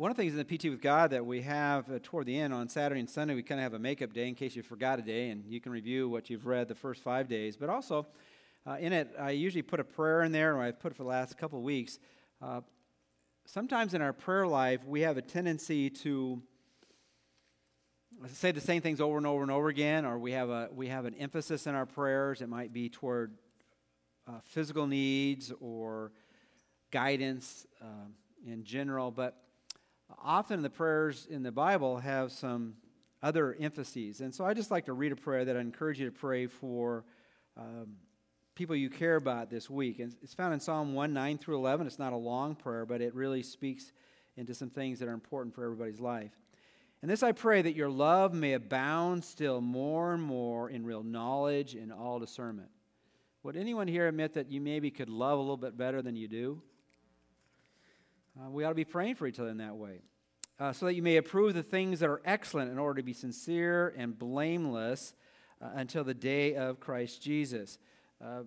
one 0.00 0.10
of 0.10 0.16
the 0.16 0.22
things 0.22 0.32
in 0.32 0.38
the 0.38 0.58
PT 0.58 0.70
with 0.70 0.80
God 0.80 1.10
that 1.10 1.26
we 1.26 1.42
have 1.42 1.92
uh, 1.92 1.98
toward 2.02 2.24
the 2.24 2.38
end 2.38 2.54
on 2.54 2.70
Saturday 2.70 3.00
and 3.00 3.10
Sunday, 3.10 3.34
we 3.34 3.42
kind 3.42 3.60
of 3.60 3.64
have 3.64 3.74
a 3.74 3.78
makeup 3.78 4.14
day 4.14 4.28
in 4.28 4.34
case 4.34 4.56
you 4.56 4.62
forgot 4.62 4.98
a 4.98 5.02
day, 5.02 5.28
and 5.28 5.44
you 5.46 5.60
can 5.60 5.72
review 5.72 6.08
what 6.08 6.30
you've 6.30 6.46
read 6.46 6.68
the 6.68 6.74
first 6.74 7.02
five 7.02 7.28
days. 7.28 7.54
But 7.54 7.68
also, 7.68 8.06
uh, 8.66 8.78
in 8.80 8.94
it, 8.94 9.14
I 9.20 9.32
usually 9.32 9.60
put 9.60 9.78
a 9.78 9.84
prayer 9.84 10.22
in 10.22 10.32
there, 10.32 10.56
or 10.56 10.62
I've 10.62 10.80
put 10.80 10.92
it 10.92 10.94
for 10.94 11.02
the 11.02 11.10
last 11.10 11.36
couple 11.36 11.58
of 11.58 11.66
weeks. 11.66 11.98
Uh, 12.40 12.62
sometimes 13.44 13.92
in 13.92 14.00
our 14.00 14.14
prayer 14.14 14.46
life, 14.46 14.82
we 14.86 15.02
have 15.02 15.18
a 15.18 15.22
tendency 15.22 15.90
to 15.90 16.40
say 18.28 18.52
the 18.52 18.60
same 18.62 18.80
things 18.80 19.02
over 19.02 19.18
and 19.18 19.26
over 19.26 19.42
and 19.42 19.50
over 19.50 19.68
again, 19.68 20.06
or 20.06 20.18
we 20.18 20.32
have 20.32 20.48
a 20.48 20.70
we 20.72 20.88
have 20.88 21.04
an 21.04 21.14
emphasis 21.16 21.66
in 21.66 21.74
our 21.74 21.84
prayers. 21.84 22.40
It 22.40 22.48
might 22.48 22.72
be 22.72 22.88
toward 22.88 23.36
uh, 24.26 24.40
physical 24.44 24.86
needs 24.86 25.52
or 25.60 26.12
guidance 26.90 27.66
um, 27.82 28.14
in 28.46 28.64
general, 28.64 29.10
but 29.10 29.36
often 30.22 30.62
the 30.62 30.70
prayers 30.70 31.26
in 31.28 31.42
the 31.42 31.52
Bible 31.52 31.98
have 31.98 32.32
some 32.32 32.74
other 33.22 33.56
emphases. 33.58 34.20
And 34.20 34.34
so 34.34 34.44
I 34.44 34.54
just 34.54 34.70
like 34.70 34.86
to 34.86 34.92
read 34.92 35.12
a 35.12 35.16
prayer 35.16 35.44
that 35.44 35.56
I 35.56 35.60
encourage 35.60 36.00
you 36.00 36.06
to 36.06 36.12
pray 36.12 36.46
for 36.46 37.04
um, 37.56 37.96
people 38.54 38.74
you 38.76 38.90
care 38.90 39.16
about 39.16 39.50
this 39.50 39.68
week. 39.68 39.98
And 39.98 40.14
it's 40.22 40.34
found 40.34 40.54
in 40.54 40.60
Psalm 40.60 40.94
1 40.94 41.12
9 41.12 41.38
through 41.38 41.56
11. 41.56 41.86
It's 41.86 41.98
not 41.98 42.12
a 42.12 42.16
long 42.16 42.54
prayer, 42.54 42.86
but 42.86 43.00
it 43.00 43.14
really 43.14 43.42
speaks 43.42 43.92
into 44.36 44.54
some 44.54 44.70
things 44.70 44.98
that 45.00 45.08
are 45.08 45.12
important 45.12 45.54
for 45.54 45.64
everybody's 45.64 46.00
life. 46.00 46.32
And 47.02 47.10
this 47.10 47.22
I 47.22 47.32
pray 47.32 47.62
that 47.62 47.74
your 47.74 47.88
love 47.88 48.34
may 48.34 48.52
abound 48.52 49.24
still 49.24 49.60
more 49.60 50.12
and 50.12 50.22
more 50.22 50.68
in 50.68 50.84
real 50.84 51.02
knowledge 51.02 51.74
and 51.74 51.92
all 51.92 52.18
discernment. 52.18 52.68
Would 53.42 53.56
anyone 53.56 53.88
here 53.88 54.06
admit 54.06 54.34
that 54.34 54.50
you 54.50 54.60
maybe 54.60 54.90
could 54.90 55.08
love 55.08 55.38
a 55.38 55.40
little 55.40 55.56
bit 55.56 55.76
better 55.76 56.02
than 56.02 56.14
you 56.14 56.28
do? 56.28 56.62
Uh, 58.38 58.50
we 58.50 58.64
ought 58.64 58.70
to 58.70 58.74
be 58.74 58.84
praying 58.84 59.16
for 59.16 59.26
each 59.26 59.38
other 59.38 59.50
in 59.50 59.58
that 59.58 59.76
way. 59.76 60.00
Uh, 60.58 60.72
so 60.72 60.86
that 60.86 60.94
you 60.94 61.02
may 61.02 61.16
approve 61.16 61.54
the 61.54 61.62
things 61.62 62.00
that 62.00 62.08
are 62.08 62.20
excellent 62.24 62.70
in 62.70 62.78
order 62.78 63.00
to 63.00 63.02
be 63.02 63.14
sincere 63.14 63.94
and 63.96 64.18
blameless 64.18 65.14
uh, 65.62 65.70
until 65.74 66.04
the 66.04 66.14
day 66.14 66.54
of 66.54 66.78
Christ 66.78 67.22
Jesus. 67.22 67.78
Uh, 68.22 68.42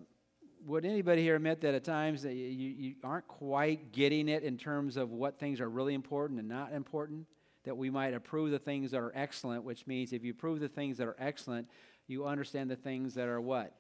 would 0.66 0.86
anybody 0.86 1.22
here 1.22 1.36
admit 1.36 1.62
that 1.62 1.74
at 1.74 1.84
times 1.84 2.22
that 2.22 2.34
you, 2.34 2.46
you 2.46 2.96
aren't 3.04 3.28
quite 3.28 3.92
getting 3.92 4.30
it 4.30 4.44
in 4.44 4.58
terms 4.58 4.96
of 4.96 5.10
what 5.10 5.38
things 5.38 5.60
are 5.60 5.70
really 5.70 5.94
important 5.94 6.40
and 6.40 6.48
not 6.48 6.72
important? 6.72 7.26
That 7.64 7.76
we 7.76 7.90
might 7.90 8.14
approve 8.14 8.52
the 8.52 8.60
things 8.60 8.92
that 8.92 9.00
are 9.00 9.12
excellent, 9.16 9.64
which 9.64 9.88
means 9.88 10.14
if 10.14 10.24
you 10.24 10.32
approve 10.32 10.60
the 10.60 10.70
things 10.70 10.98
that 10.98 11.08
are 11.08 11.16
excellent, 11.18 11.68
you 12.08 12.26
understand 12.26 12.70
the 12.70 12.76
things 12.76 13.16
that 13.16 13.28
are 13.28 13.42
what? 13.42 13.74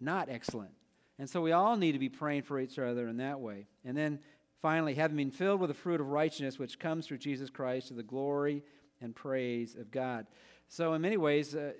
Not 0.00 0.28
excellent. 0.30 0.72
And 1.18 1.28
so 1.28 1.40
we 1.40 1.52
all 1.52 1.76
need 1.76 1.92
to 1.92 1.98
be 1.98 2.10
praying 2.10 2.42
for 2.42 2.60
each 2.60 2.78
other 2.78 3.08
in 3.08 3.16
that 3.16 3.40
way. 3.40 3.66
And 3.84 3.96
then 3.96 4.20
Finally, 4.62 4.94
having 4.94 5.16
been 5.16 5.30
filled 5.30 5.60
with 5.60 5.68
the 5.68 5.74
fruit 5.74 6.00
of 6.00 6.08
righteousness 6.08 6.58
which 6.58 6.78
comes 6.78 7.06
through 7.06 7.18
Jesus 7.18 7.50
Christ 7.50 7.88
to 7.88 7.94
the 7.94 8.02
glory 8.02 8.62
and 9.00 9.14
praise 9.14 9.74
of 9.74 9.90
God. 9.90 10.26
So, 10.68 10.94
in 10.94 11.02
many 11.02 11.16
ways, 11.16 11.54
uh, 11.54 11.72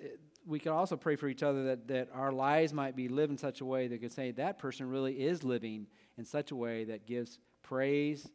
we 0.45 0.59
can 0.59 0.71
also 0.71 0.95
pray 0.95 1.15
for 1.15 1.27
each 1.27 1.43
other 1.43 1.65
that, 1.65 1.87
that 1.89 2.09
our 2.13 2.31
lives 2.31 2.71
might 2.71 2.95
be 2.95 3.09
lived 3.09 3.31
in 3.31 3.37
such 3.37 3.59
a 3.61 3.65
way 3.65 3.87
that 3.87 3.99
could 3.99 4.13
say 4.13 4.31
that 4.31 4.59
person 4.59 4.89
really 4.89 5.13
is 5.13 5.43
living 5.43 5.87
in 6.17 6.23
such 6.23 6.51
a 6.51 6.55
way 6.55 6.85
that 6.85 7.05
gives 7.05 7.39
praise 7.63 8.29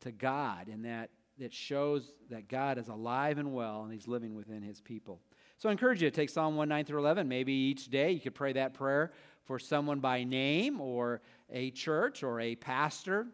to 0.00 0.10
God 0.10 0.66
and 0.66 0.84
that 0.84 1.10
it 1.38 1.52
shows 1.52 2.12
that 2.30 2.48
God 2.48 2.76
is 2.76 2.88
alive 2.88 3.38
and 3.38 3.54
well 3.54 3.84
and 3.84 3.92
he's 3.92 4.08
living 4.08 4.34
within 4.34 4.62
his 4.62 4.80
people. 4.80 5.20
So 5.58 5.68
I 5.68 5.72
encourage 5.72 6.02
you 6.02 6.10
to 6.10 6.14
take 6.14 6.28
Psalm 6.28 6.56
1 6.56 6.68
9 6.68 6.84
through 6.84 6.98
11. 6.98 7.28
Maybe 7.28 7.52
each 7.52 7.88
day 7.88 8.10
you 8.10 8.20
could 8.20 8.34
pray 8.34 8.52
that 8.54 8.74
prayer 8.74 9.12
for 9.44 9.58
someone 9.60 10.00
by 10.00 10.24
name 10.24 10.80
or 10.80 11.20
a 11.50 11.70
church 11.70 12.24
or 12.24 12.40
a 12.40 12.56
pastor 12.56 13.28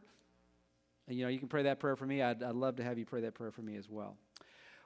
you 1.08 1.24
know, 1.24 1.30
you 1.30 1.38
can 1.38 1.48
pray 1.48 1.64
that 1.64 1.80
prayer 1.80 1.96
for 1.96 2.06
me. 2.06 2.22
I'd, 2.22 2.42
I'd 2.42 2.54
love 2.54 2.76
to 2.76 2.84
have 2.84 2.98
you 2.98 3.06
pray 3.06 3.22
that 3.22 3.34
prayer 3.34 3.50
for 3.50 3.62
me 3.62 3.76
as 3.76 3.88
well. 3.88 4.16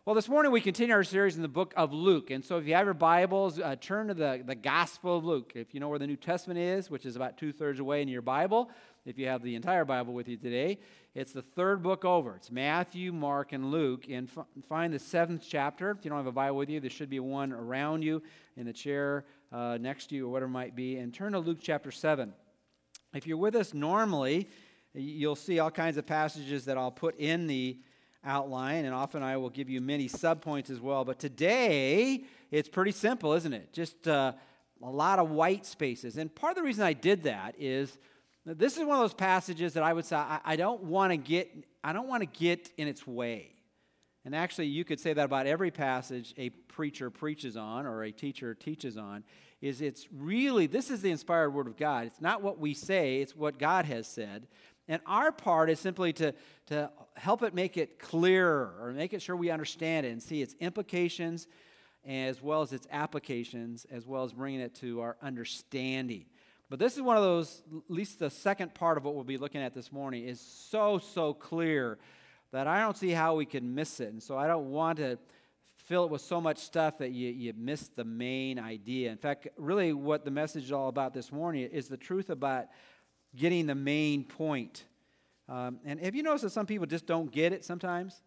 Well, 0.05 0.17
this 0.17 0.29
morning 0.29 0.51
we 0.51 0.61
continue 0.61 0.95
our 0.95 1.05
series 1.05 1.36
in 1.36 1.42
the 1.42 1.48
book 1.48 1.73
of 1.77 1.92
Luke. 1.92 2.30
And 2.30 2.45
so 2.45 2.58
if 2.58 2.67
you 2.67 2.74
have 2.74 2.86
your 2.86 2.95
Bibles, 2.95 3.61
uh, 3.61 3.77
turn 3.80 4.08
to 4.08 4.14
the, 4.14 4.42
the 4.45 4.57
Gospel 4.57 5.19
of 5.19 5.24
Luke. 5.24 5.52
If 5.55 5.74
you 5.74 5.80
know 5.80 5.89
where 5.89 5.98
the 6.01 6.08
New 6.08 6.17
Testament 6.17 6.58
is, 6.58 6.91
which 6.91 7.07
is 7.07 7.14
about 7.14 7.39
two 7.39 7.52
thirds 7.52 7.79
away 7.79 8.02
in 8.02 8.08
your 8.08 8.20
Bible, 8.20 8.69
if 9.07 9.17
you 9.17 9.29
have 9.29 9.42
the 9.42 9.55
entire 9.55 9.85
Bible 9.85 10.13
with 10.13 10.27
you 10.27 10.36
today, 10.36 10.80
it's 11.14 11.33
the 11.33 11.42
third 11.42 11.85
book 11.85 12.05
over. 12.05 12.35
It's 12.35 12.51
Matthew, 12.51 13.13
Mark, 13.13 13.52
and 13.52 13.70
Luke. 13.70 14.07
And 14.11 14.29
f- 14.36 14.47
find 14.68 14.92
the 14.92 14.98
seventh 14.98 15.45
chapter. 15.48 15.92
If 15.92 16.05
you 16.05 16.08
don't 16.08 16.18
have 16.18 16.27
a 16.27 16.33
Bible 16.33 16.57
with 16.57 16.68
you, 16.68 16.80
there 16.80 16.91
should 16.91 17.11
be 17.11 17.20
one 17.20 17.52
around 17.52 18.02
you 18.02 18.23
in 18.57 18.67
the 18.67 18.73
chair 18.73 19.24
uh, 19.52 19.79
next 19.80 20.08
to 20.08 20.17
you 20.17 20.27
or 20.27 20.33
whatever 20.33 20.51
it 20.51 20.55
might 20.55 20.74
be. 20.74 20.97
And 20.97 21.14
turn 21.14 21.33
to 21.33 21.39
Luke 21.39 21.58
chapter 21.61 21.92
7. 21.92 22.33
If 23.14 23.27
you're 23.27 23.36
with 23.36 23.55
us 23.55 23.73
normally, 23.73 24.48
You'll 24.95 25.36
see 25.36 25.58
all 25.58 25.70
kinds 25.70 25.97
of 25.97 26.07
passages 26.07 26.67
that 26.67 26.77
I'll 26.77 26.91
put 26.91 27.19
in 27.19 27.47
the 27.47 27.79
outline, 28.25 28.85
and 28.85 28.95
often 28.95 29.23
I 29.23 29.36
will 29.36 29.51
give 29.51 29.70
you 29.70 29.80
many 29.80 30.08
subpoints 30.08 30.70
as 30.70 30.80
well. 30.80 31.05
But 31.05 31.19
today, 31.19 32.25
it's 32.51 32.69
pretty 32.69 32.92
simple, 32.92 33.33
isn't 33.33 33.53
it? 33.53 33.73
Just 33.73 34.07
uh, 34.07 34.33
a 34.83 34.91
lot 34.91 35.19
of 35.19 35.30
white 35.30 35.64
spaces. 35.64 36.19
And 36.19 36.35
part 36.35 36.53
of 36.53 36.57
the 36.57 36.63
reason 36.63 36.85
I 36.85 36.92
did 36.92 37.23
that 37.25 37.55
is 37.58 37.98
this 38.45 38.77
is 38.77 38.80
one 38.80 38.97
of 38.97 39.03
those 39.03 39.14
passages 39.14 39.75
that 39.75 39.83
I 39.83 39.92
would 39.92 40.05
say 40.05 40.17
I, 40.17 40.41
I 40.45 40.57
don't 40.57 40.83
want 40.85 41.13
to 41.13 41.17
get. 41.17 41.51
I 41.85 41.92
don't 41.92 42.09
want 42.09 42.23
to 42.23 42.27
get 42.27 42.70
in 42.77 42.86
its 42.89 43.07
way. 43.07 43.55
And 44.24 44.36
actually, 44.36 44.69
you 44.69 44.85
could 44.85 45.01
say 45.01 45.13
that 45.13 45.24
about 45.24 45.47
every 45.47 45.70
passage 45.70 46.33
a 46.36 46.51
preacher 46.51 47.11
preaches 47.11 47.57
on 47.57 47.86
or 47.86 48.03
a 48.03 48.13
teacher 48.13 48.55
teaches 48.55 48.97
on. 48.97 49.24
Is 49.61 49.80
it's 49.80 50.09
really 50.13 50.67
this 50.67 50.91
is 50.91 51.03
the 51.03 51.11
inspired 51.11 51.51
word 51.51 51.69
of 51.69 51.77
God. 51.77 52.07
It's 52.07 52.20
not 52.20 52.42
what 52.42 52.59
we 52.59 52.74
say; 52.74 53.20
it's 53.20 53.36
what 53.36 53.59
God 53.59 53.85
has 53.85 54.07
said. 54.09 54.48
And 54.89 55.01
our 55.07 55.33
part 55.33 55.70
is 55.70 55.79
simply 55.79 56.13
to, 56.15 56.35
to 56.67 56.91
help 57.17 57.43
it 57.43 57.55
make 57.55 57.77
it 57.77 57.98
clearer 57.98 58.75
or 58.81 58.93
make 58.93 59.13
it 59.13 59.23
sure 59.23 59.37
we 59.37 59.51
understand 59.51 60.07
it 60.07 60.11
and 60.11 60.23
see 60.23 60.43
its 60.43 60.55
implications 60.61 61.47
as 62.05 62.43
well 62.43 62.63
as 62.63 62.73
its 62.73 62.87
applications, 62.91 63.87
as 63.91 64.07
well 64.07 64.25
as 64.25 64.33
bringing 64.33 64.61
it 64.61 64.75
to 64.75 65.01
our 65.01 65.17
understanding. 65.23 66.25
But 66.69 66.79
this 66.79 66.97
is 66.97 67.03
one 67.03 67.17
of 67.17 67.23
those, 67.23 67.63
at 67.89 67.95
least 67.95 68.19
the 68.19 68.31
second 68.31 68.75
part 68.75 68.97
of 68.97 69.05
what 69.05 69.15
we'll 69.15 69.25
be 69.25 69.39
looking 69.39 69.61
at 69.61 69.75
this 69.75 69.92
morning 69.92 70.25
is 70.25 70.41
so, 70.41 70.98
so 70.98 71.35
clear 71.35 71.98
that 72.51 72.67
I 72.67 72.81
don't 72.81 72.97
see 72.97 73.11
how 73.11 73.37
we 73.37 73.47
can 73.47 73.75
miss 73.75 74.01
it. 74.01 74.09
And 74.09 74.23
so 74.23 74.37
I 74.37 74.47
don't 74.47 74.71
want 74.71 74.98
to 74.98 75.19
fill 75.77 76.05
it 76.05 76.11
with 76.11 76.23
so 76.23 76.41
much 76.41 76.59
stuff 76.59 76.98
that 76.98 77.11
you, 77.11 77.29
you 77.29 77.53
miss 77.57 77.89
the 77.89 78.05
main 78.05 78.59
idea. 78.59 79.11
In 79.11 79.19
fact, 79.19 79.48
really, 79.57 79.92
what 79.92 80.25
the 80.25 80.31
message 80.31 80.65
is 80.65 80.73
all 80.73 80.89
about 80.89 81.13
this 81.13 81.31
morning 81.31 81.69
is 81.71 81.89
the 81.89 81.97
truth 81.97 82.31
about 82.31 82.67
getting 83.37 83.67
the 83.67 83.75
main 83.75 84.25
point. 84.25 84.85
Um, 85.48 85.79
and 85.85 86.01
have 86.01 86.15
you 86.15 86.23
noticed 86.23 86.45
that 86.45 86.51
some 86.51 86.67
people 86.67 86.87
just 86.87 87.07
don't 87.07 87.31
get 87.31 87.53
it 87.53 87.65
sometimes? 87.65 88.23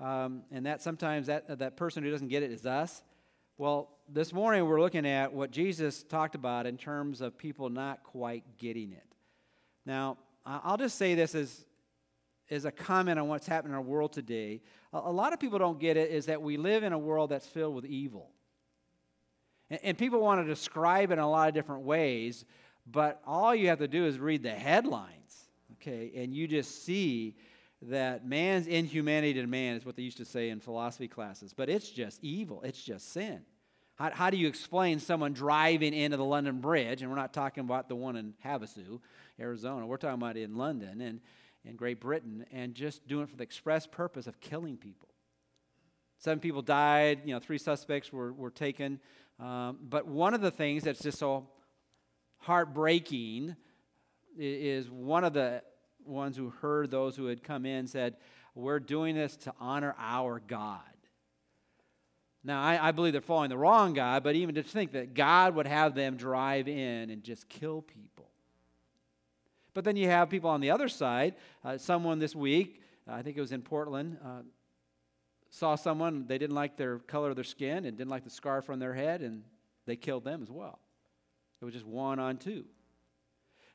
Um, 0.00 0.42
and 0.50 0.66
that 0.66 0.82
sometimes 0.82 1.26
that, 1.26 1.58
that 1.58 1.76
person 1.76 2.02
who 2.02 2.10
doesn't 2.10 2.28
get 2.28 2.42
it 2.42 2.50
is 2.50 2.66
us. 2.66 3.02
Well, 3.56 3.90
this 4.08 4.32
morning 4.32 4.66
we're 4.66 4.80
looking 4.80 5.06
at 5.06 5.32
what 5.32 5.50
Jesus 5.50 6.04
talked 6.04 6.34
about 6.34 6.66
in 6.66 6.76
terms 6.76 7.20
of 7.20 7.36
people 7.36 7.68
not 7.68 8.04
quite 8.04 8.44
getting 8.56 8.92
it. 8.92 9.06
Now, 9.84 10.18
I'll 10.46 10.76
just 10.76 10.96
say 10.96 11.14
this 11.14 11.34
as, 11.34 11.64
as 12.50 12.64
a 12.64 12.70
comment 12.70 13.18
on 13.18 13.28
what's 13.28 13.46
happening 13.46 13.72
in 13.72 13.76
our 13.76 13.82
world 13.82 14.12
today. 14.12 14.62
A, 14.92 14.98
a 14.98 15.12
lot 15.12 15.32
of 15.32 15.40
people 15.40 15.58
don't 15.58 15.80
get 15.80 15.96
it 15.96 16.10
is 16.10 16.26
that 16.26 16.40
we 16.40 16.56
live 16.56 16.84
in 16.84 16.92
a 16.92 16.98
world 16.98 17.30
that's 17.30 17.46
filled 17.46 17.74
with 17.74 17.84
evil. 17.84 18.30
And, 19.70 19.80
and 19.82 19.98
people 19.98 20.20
want 20.20 20.40
to 20.40 20.46
describe 20.46 21.10
it 21.10 21.14
in 21.14 21.18
a 21.18 21.30
lot 21.30 21.48
of 21.48 21.54
different 21.54 21.82
ways. 21.82 22.44
But 22.90 23.20
all 23.26 23.54
you 23.54 23.68
have 23.68 23.78
to 23.78 23.88
do 23.88 24.06
is 24.06 24.18
read 24.18 24.42
the 24.42 24.50
headlines, 24.50 25.48
okay, 25.74 26.12
and 26.16 26.34
you 26.34 26.48
just 26.48 26.84
see 26.84 27.36
that 27.82 28.26
man's 28.26 28.66
inhumanity 28.66 29.34
to 29.34 29.46
man 29.46 29.76
is 29.76 29.84
what 29.84 29.94
they 29.96 30.02
used 30.02 30.16
to 30.16 30.24
say 30.24 30.48
in 30.50 30.58
philosophy 30.60 31.06
classes. 31.06 31.52
But 31.52 31.68
it's 31.68 31.90
just 31.90 32.22
evil, 32.24 32.62
it's 32.62 32.82
just 32.82 33.12
sin. 33.12 33.42
How, 33.96 34.10
how 34.12 34.30
do 34.30 34.36
you 34.36 34.48
explain 34.48 35.00
someone 35.00 35.32
driving 35.32 35.92
into 35.92 36.16
the 36.16 36.24
London 36.24 36.60
Bridge? 36.60 37.02
And 37.02 37.10
we're 37.10 37.16
not 37.16 37.34
talking 37.34 37.64
about 37.64 37.88
the 37.88 37.96
one 37.96 38.16
in 38.16 38.34
Havasu, 38.44 39.00
Arizona. 39.40 39.86
We're 39.86 39.96
talking 39.96 40.20
about 40.20 40.36
in 40.36 40.56
London 40.56 41.00
and 41.00 41.20
in 41.64 41.76
Great 41.76 42.00
Britain, 42.00 42.46
and 42.52 42.74
just 42.74 43.06
doing 43.06 43.24
it 43.24 43.28
for 43.28 43.36
the 43.36 43.42
express 43.42 43.86
purpose 43.86 44.26
of 44.26 44.40
killing 44.40 44.76
people. 44.76 45.08
Seven 46.18 46.40
people 46.40 46.62
died, 46.62 47.20
you 47.24 47.34
know, 47.34 47.40
three 47.40 47.58
suspects 47.58 48.12
were, 48.12 48.32
were 48.32 48.50
taken. 48.50 49.00
Um, 49.38 49.78
but 49.88 50.06
one 50.06 50.34
of 50.34 50.40
the 50.40 50.50
things 50.50 50.84
that's 50.84 51.02
just 51.02 51.18
so 51.18 51.48
heartbreaking 52.48 53.54
is 54.38 54.90
one 54.90 55.22
of 55.22 55.34
the 55.34 55.62
ones 56.06 56.34
who 56.34 56.48
heard 56.48 56.90
those 56.90 57.14
who 57.14 57.26
had 57.26 57.42
come 57.42 57.66
in 57.66 57.86
said, 57.86 58.16
We're 58.54 58.80
doing 58.80 59.14
this 59.14 59.36
to 59.38 59.52
honor 59.60 59.94
our 59.98 60.40
God. 60.40 60.80
Now, 62.42 62.62
I, 62.62 62.88
I, 62.88 62.92
believe 62.92 63.12
they're 63.12 63.20
following 63.20 63.50
the 63.50 63.58
wrong 63.58 63.92
God, 63.92 64.22
but 64.22 64.34
even 64.34 64.54
to 64.54 64.62
think 64.62 64.92
that 64.92 65.12
God 65.12 65.56
would 65.56 65.66
have 65.66 65.94
them 65.94 66.16
drive 66.16 66.68
in 66.68 67.10
and 67.10 67.22
just 67.22 67.50
kill 67.50 67.82
people. 67.82 68.30
But 69.74 69.84
then 69.84 69.96
you 69.96 70.08
have 70.08 70.30
people 70.30 70.48
on 70.48 70.62
the 70.62 70.70
other 70.70 70.88
side. 70.88 71.34
Uh, 71.62 71.76
someone 71.76 72.18
this 72.18 72.34
week, 72.34 72.80
uh, 73.06 73.12
I 73.12 73.22
think 73.22 73.36
it 73.36 73.42
was 73.42 73.52
in 73.52 73.60
Portland, 73.60 74.16
uh, 74.24 74.42
saw 75.50 75.74
someone, 75.74 76.26
they 76.26 76.38
didn't 76.38 76.54
like 76.54 76.78
their 76.78 77.00
color 77.00 77.28
of 77.28 77.34
their 77.36 77.44
skin 77.44 77.84
and 77.84 77.98
didn't 77.98 78.10
like 78.10 78.24
the 78.24 78.30
scarf 78.30 78.70
on 78.70 78.78
their 78.78 78.94
head, 78.94 79.20
and 79.20 79.42
they 79.84 79.96
killed 79.96 80.24
them 80.24 80.42
as 80.42 80.50
well. 80.50 80.78
It 81.60 81.64
was 81.64 81.74
just 81.74 81.86
one 81.86 82.18
on 82.18 82.36
two. 82.36 82.64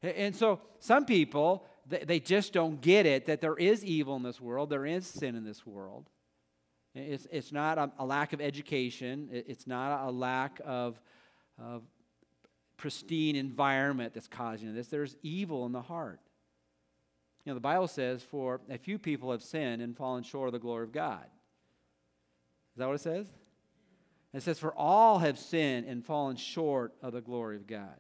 And 0.02 0.36
so 0.36 0.60
some 0.80 1.06
people, 1.06 1.66
they 1.88 2.20
just 2.20 2.54
don't 2.54 2.82
get 2.82 3.06
it 3.06 3.26
that 3.26 3.42
there 3.42 3.56
is 3.56 3.84
evil 3.86 4.16
in 4.16 4.24
this 4.24 4.42
world, 4.42 4.70
there 4.70 4.86
is 4.86 5.08
sin 5.08 5.36
in 5.36 5.46
this 5.46 5.66
world. 5.66 6.10
It's, 6.96 7.26
it's 7.32 7.52
not 7.52 7.78
a, 7.78 7.92
a 7.98 8.06
lack 8.06 8.34
of 8.34 8.42
education, 8.42 9.30
it's 9.32 9.66
not 9.66 10.08
a 10.08 10.12
lack 10.12 10.60
of, 10.66 11.02
of 11.58 11.84
pristine 12.78 13.36
environment 13.36 14.14
that's 14.14 14.28
causing 14.28 14.74
this. 14.76 14.88
There's 14.88 15.16
evil 15.24 15.66
in 15.66 15.72
the 15.72 15.82
heart. 15.82 16.20
You 17.46 17.52
know, 17.52 17.56
the 17.56 17.62
Bible 17.62 17.88
says, 17.88 18.22
For 18.22 18.62
a 18.70 18.78
few 18.78 19.00
people 19.00 19.32
have 19.32 19.42
sinned 19.42 19.82
and 19.82 19.96
fallen 19.96 20.24
short 20.24 20.48
of 20.48 20.54
the 20.54 20.60
glory 20.60 20.84
of 20.84 20.92
God. 20.92 21.26
Is 22.74 22.80
that 22.80 22.88
what 22.88 22.96
it 22.96 23.02
says? 23.02 23.28
It 24.34 24.42
says, 24.42 24.60
For 24.60 24.74
all 24.74 25.20
have 25.20 25.38
sinned 25.38 25.86
and 25.88 26.04
fallen 26.04 26.36
short 26.36 26.94
of 27.02 27.14
the 27.14 27.22
glory 27.22 27.56
of 27.56 27.68
God. 27.68 27.98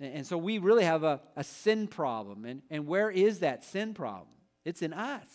And 0.00 0.26
so 0.26 0.38
we 0.38 0.58
really 0.58 0.84
have 0.84 1.02
a, 1.02 1.20
a 1.36 1.42
sin 1.42 1.88
problem. 1.88 2.44
And, 2.44 2.62
and 2.70 2.86
where 2.86 3.10
is 3.10 3.40
that 3.40 3.64
sin 3.64 3.94
problem? 3.94 4.28
It's 4.64 4.80
in 4.80 4.92
us. 4.92 5.28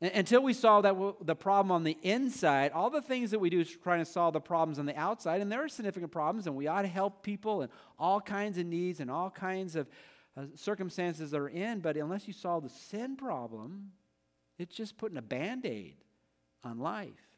And 0.00 0.10
until 0.14 0.42
we 0.42 0.52
solve 0.52 0.82
that, 0.84 0.96
the 1.24 1.36
problem 1.36 1.70
on 1.70 1.84
the 1.84 1.96
inside, 2.02 2.72
all 2.72 2.90
the 2.90 3.02
things 3.02 3.30
that 3.30 3.38
we 3.38 3.50
do 3.50 3.60
is 3.60 3.70
trying 3.70 4.00
to 4.00 4.04
solve 4.04 4.32
the 4.32 4.40
problems 4.40 4.78
on 4.78 4.86
the 4.86 4.98
outside. 4.98 5.40
And 5.40 5.52
there 5.52 5.62
are 5.62 5.68
significant 5.68 6.10
problems, 6.10 6.46
and 6.46 6.56
we 6.56 6.66
ought 6.66 6.82
to 6.82 6.88
help 6.88 7.22
people 7.22 7.62
and 7.62 7.70
all 7.98 8.20
kinds 8.20 8.58
of 8.58 8.66
needs 8.66 9.00
and 9.00 9.10
all 9.10 9.30
kinds 9.30 9.76
of 9.76 9.86
uh, 10.36 10.46
circumstances 10.56 11.30
that 11.30 11.38
are 11.38 11.48
in. 11.48 11.80
But 11.80 11.96
unless 11.96 12.26
you 12.26 12.32
solve 12.32 12.64
the 12.64 12.70
sin 12.70 13.16
problem, 13.16 13.92
it's 14.58 14.74
just 14.74 14.96
putting 14.96 15.18
a 15.18 15.22
band 15.22 15.66
aid 15.66 15.96
on 16.64 16.78
life. 16.78 17.31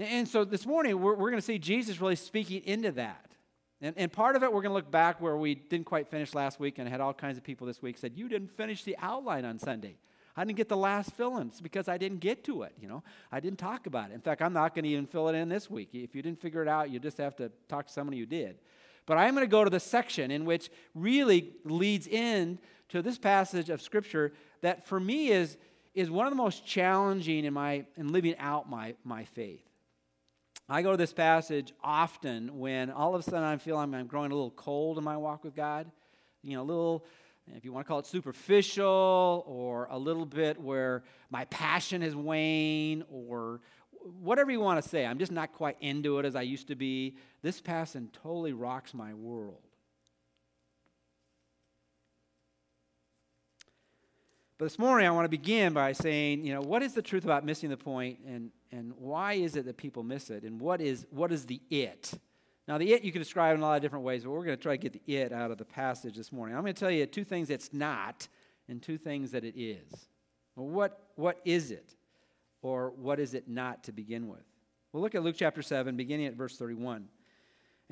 And 0.00 0.26
so 0.26 0.44
this 0.44 0.64
morning, 0.64 0.98
we're, 0.98 1.14
we're 1.14 1.30
going 1.30 1.40
to 1.40 1.46
see 1.46 1.58
Jesus 1.58 2.00
really 2.00 2.16
speaking 2.16 2.62
into 2.64 2.90
that. 2.92 3.26
And, 3.82 3.94
and 3.98 4.10
part 4.10 4.34
of 4.34 4.42
it, 4.42 4.50
we're 4.50 4.62
going 4.62 4.70
to 4.70 4.74
look 4.74 4.90
back 4.90 5.20
where 5.20 5.36
we 5.36 5.54
didn't 5.54 5.84
quite 5.84 6.08
finish 6.08 6.34
last 6.34 6.58
week 6.58 6.78
and 6.78 6.88
had 6.88 7.02
all 7.02 7.12
kinds 7.12 7.36
of 7.36 7.44
people 7.44 7.66
this 7.66 7.82
week 7.82 7.98
said, 7.98 8.12
You 8.16 8.26
didn't 8.26 8.50
finish 8.50 8.82
the 8.82 8.96
outline 9.00 9.44
on 9.44 9.58
Sunday. 9.58 9.96
I 10.36 10.44
didn't 10.44 10.56
get 10.56 10.70
the 10.70 10.76
last 10.76 11.12
fill-ins 11.12 11.60
because 11.60 11.86
I 11.86 11.98
didn't 11.98 12.20
get 12.20 12.44
to 12.44 12.62
it, 12.62 12.72
you 12.80 12.88
know. 12.88 13.02
I 13.30 13.40
didn't 13.40 13.58
talk 13.58 13.86
about 13.86 14.10
it. 14.10 14.14
In 14.14 14.20
fact, 14.20 14.40
I'm 14.40 14.54
not 14.54 14.74
going 14.74 14.84
to 14.84 14.90
even 14.90 15.06
fill 15.06 15.28
it 15.28 15.34
in 15.34 15.50
this 15.50 15.68
week. 15.68 15.90
If 15.92 16.14
you 16.14 16.22
didn't 16.22 16.40
figure 16.40 16.62
it 16.62 16.68
out, 16.68 16.88
you 16.88 16.98
just 16.98 17.18
have 17.18 17.36
to 17.36 17.50
talk 17.68 17.88
to 17.88 17.92
somebody 17.92 18.18
who 18.18 18.26
did. 18.26 18.56
But 19.04 19.18
I'm 19.18 19.34
going 19.34 19.46
to 19.46 19.50
go 19.50 19.64
to 19.64 19.70
the 19.70 19.80
section 19.80 20.30
in 20.30 20.46
which 20.46 20.70
really 20.94 21.52
leads 21.64 22.06
in 22.06 22.58
to 22.90 23.02
this 23.02 23.18
passage 23.18 23.68
of 23.68 23.82
scripture 23.82 24.32
that 24.62 24.86
for 24.86 24.98
me 24.98 25.28
is, 25.28 25.58
is 25.94 26.10
one 26.10 26.26
of 26.26 26.30
the 26.30 26.36
most 26.36 26.64
challenging 26.64 27.44
in 27.44 27.52
my 27.52 27.84
in 27.96 28.12
living 28.12 28.36
out 28.38 28.70
my, 28.70 28.94
my 29.04 29.24
faith. 29.24 29.69
I 30.72 30.82
go 30.82 30.92
to 30.92 30.96
this 30.96 31.12
passage 31.12 31.72
often 31.82 32.60
when 32.60 32.92
all 32.92 33.12
of 33.12 33.20
a 33.20 33.24
sudden 33.24 33.42
I 33.42 33.56
feel 33.56 33.76
I'm, 33.76 33.92
I'm 33.92 34.06
growing 34.06 34.30
a 34.30 34.34
little 34.34 34.52
cold 34.52 34.98
in 34.98 35.04
my 35.04 35.16
walk 35.16 35.42
with 35.42 35.56
God. 35.56 35.90
You 36.44 36.54
know, 36.54 36.62
a 36.62 36.62
little, 36.62 37.04
if 37.48 37.64
you 37.64 37.72
want 37.72 37.84
to 37.84 37.88
call 37.88 37.98
it 37.98 38.06
superficial, 38.06 39.42
or 39.48 39.88
a 39.90 39.98
little 39.98 40.24
bit 40.24 40.60
where 40.60 41.02
my 41.28 41.44
passion 41.46 42.02
has 42.02 42.14
waned, 42.14 43.02
or 43.10 43.60
whatever 44.20 44.52
you 44.52 44.60
want 44.60 44.80
to 44.80 44.88
say. 44.88 45.04
I'm 45.04 45.18
just 45.18 45.32
not 45.32 45.52
quite 45.52 45.76
into 45.80 46.20
it 46.20 46.24
as 46.24 46.36
I 46.36 46.42
used 46.42 46.68
to 46.68 46.76
be. 46.76 47.16
This 47.42 47.60
passage 47.60 48.04
totally 48.22 48.52
rocks 48.52 48.94
my 48.94 49.12
world. 49.12 49.62
But 54.60 54.66
this 54.66 54.78
morning, 54.78 55.08
I 55.08 55.10
want 55.10 55.24
to 55.24 55.30
begin 55.30 55.72
by 55.72 55.92
saying, 55.92 56.44
you 56.44 56.52
know, 56.52 56.60
what 56.60 56.82
is 56.82 56.92
the 56.92 57.00
truth 57.00 57.24
about 57.24 57.46
missing 57.46 57.70
the 57.70 57.78
point, 57.78 58.18
and, 58.26 58.50
and 58.70 58.92
why 58.98 59.32
is 59.32 59.56
it 59.56 59.64
that 59.64 59.78
people 59.78 60.02
miss 60.02 60.28
it, 60.28 60.42
and 60.42 60.60
what 60.60 60.82
is, 60.82 61.06
what 61.08 61.32
is 61.32 61.46
the 61.46 61.62
it? 61.70 62.12
Now, 62.68 62.76
the 62.76 62.92
it 62.92 63.02
you 63.02 63.10
can 63.10 63.22
describe 63.22 63.54
in 63.54 63.62
a 63.62 63.64
lot 63.64 63.76
of 63.76 63.80
different 63.80 64.04
ways, 64.04 64.22
but 64.22 64.32
we're 64.32 64.44
going 64.44 64.58
to 64.58 64.62
try 64.62 64.76
to 64.76 64.82
get 64.82 64.92
the 64.92 65.16
it 65.16 65.32
out 65.32 65.50
of 65.50 65.56
the 65.56 65.64
passage 65.64 66.14
this 66.14 66.30
morning. 66.30 66.54
I'm 66.54 66.60
going 66.60 66.74
to 66.74 66.78
tell 66.78 66.90
you 66.90 67.06
two 67.06 67.24
things 67.24 67.48
it's 67.48 67.72
not, 67.72 68.28
and 68.68 68.82
two 68.82 68.98
things 68.98 69.30
that 69.30 69.44
it 69.44 69.58
is. 69.58 70.10
Well, 70.56 70.68
what, 70.68 71.06
what 71.14 71.40
is 71.46 71.70
it, 71.70 71.94
or 72.60 72.90
what 72.90 73.18
is 73.18 73.32
it 73.32 73.48
not 73.48 73.84
to 73.84 73.92
begin 73.92 74.28
with? 74.28 74.44
We'll 74.92 75.02
look 75.02 75.14
at 75.14 75.22
Luke 75.22 75.36
chapter 75.38 75.62
7, 75.62 75.96
beginning 75.96 76.26
at 76.26 76.34
verse 76.34 76.58
31. 76.58 77.08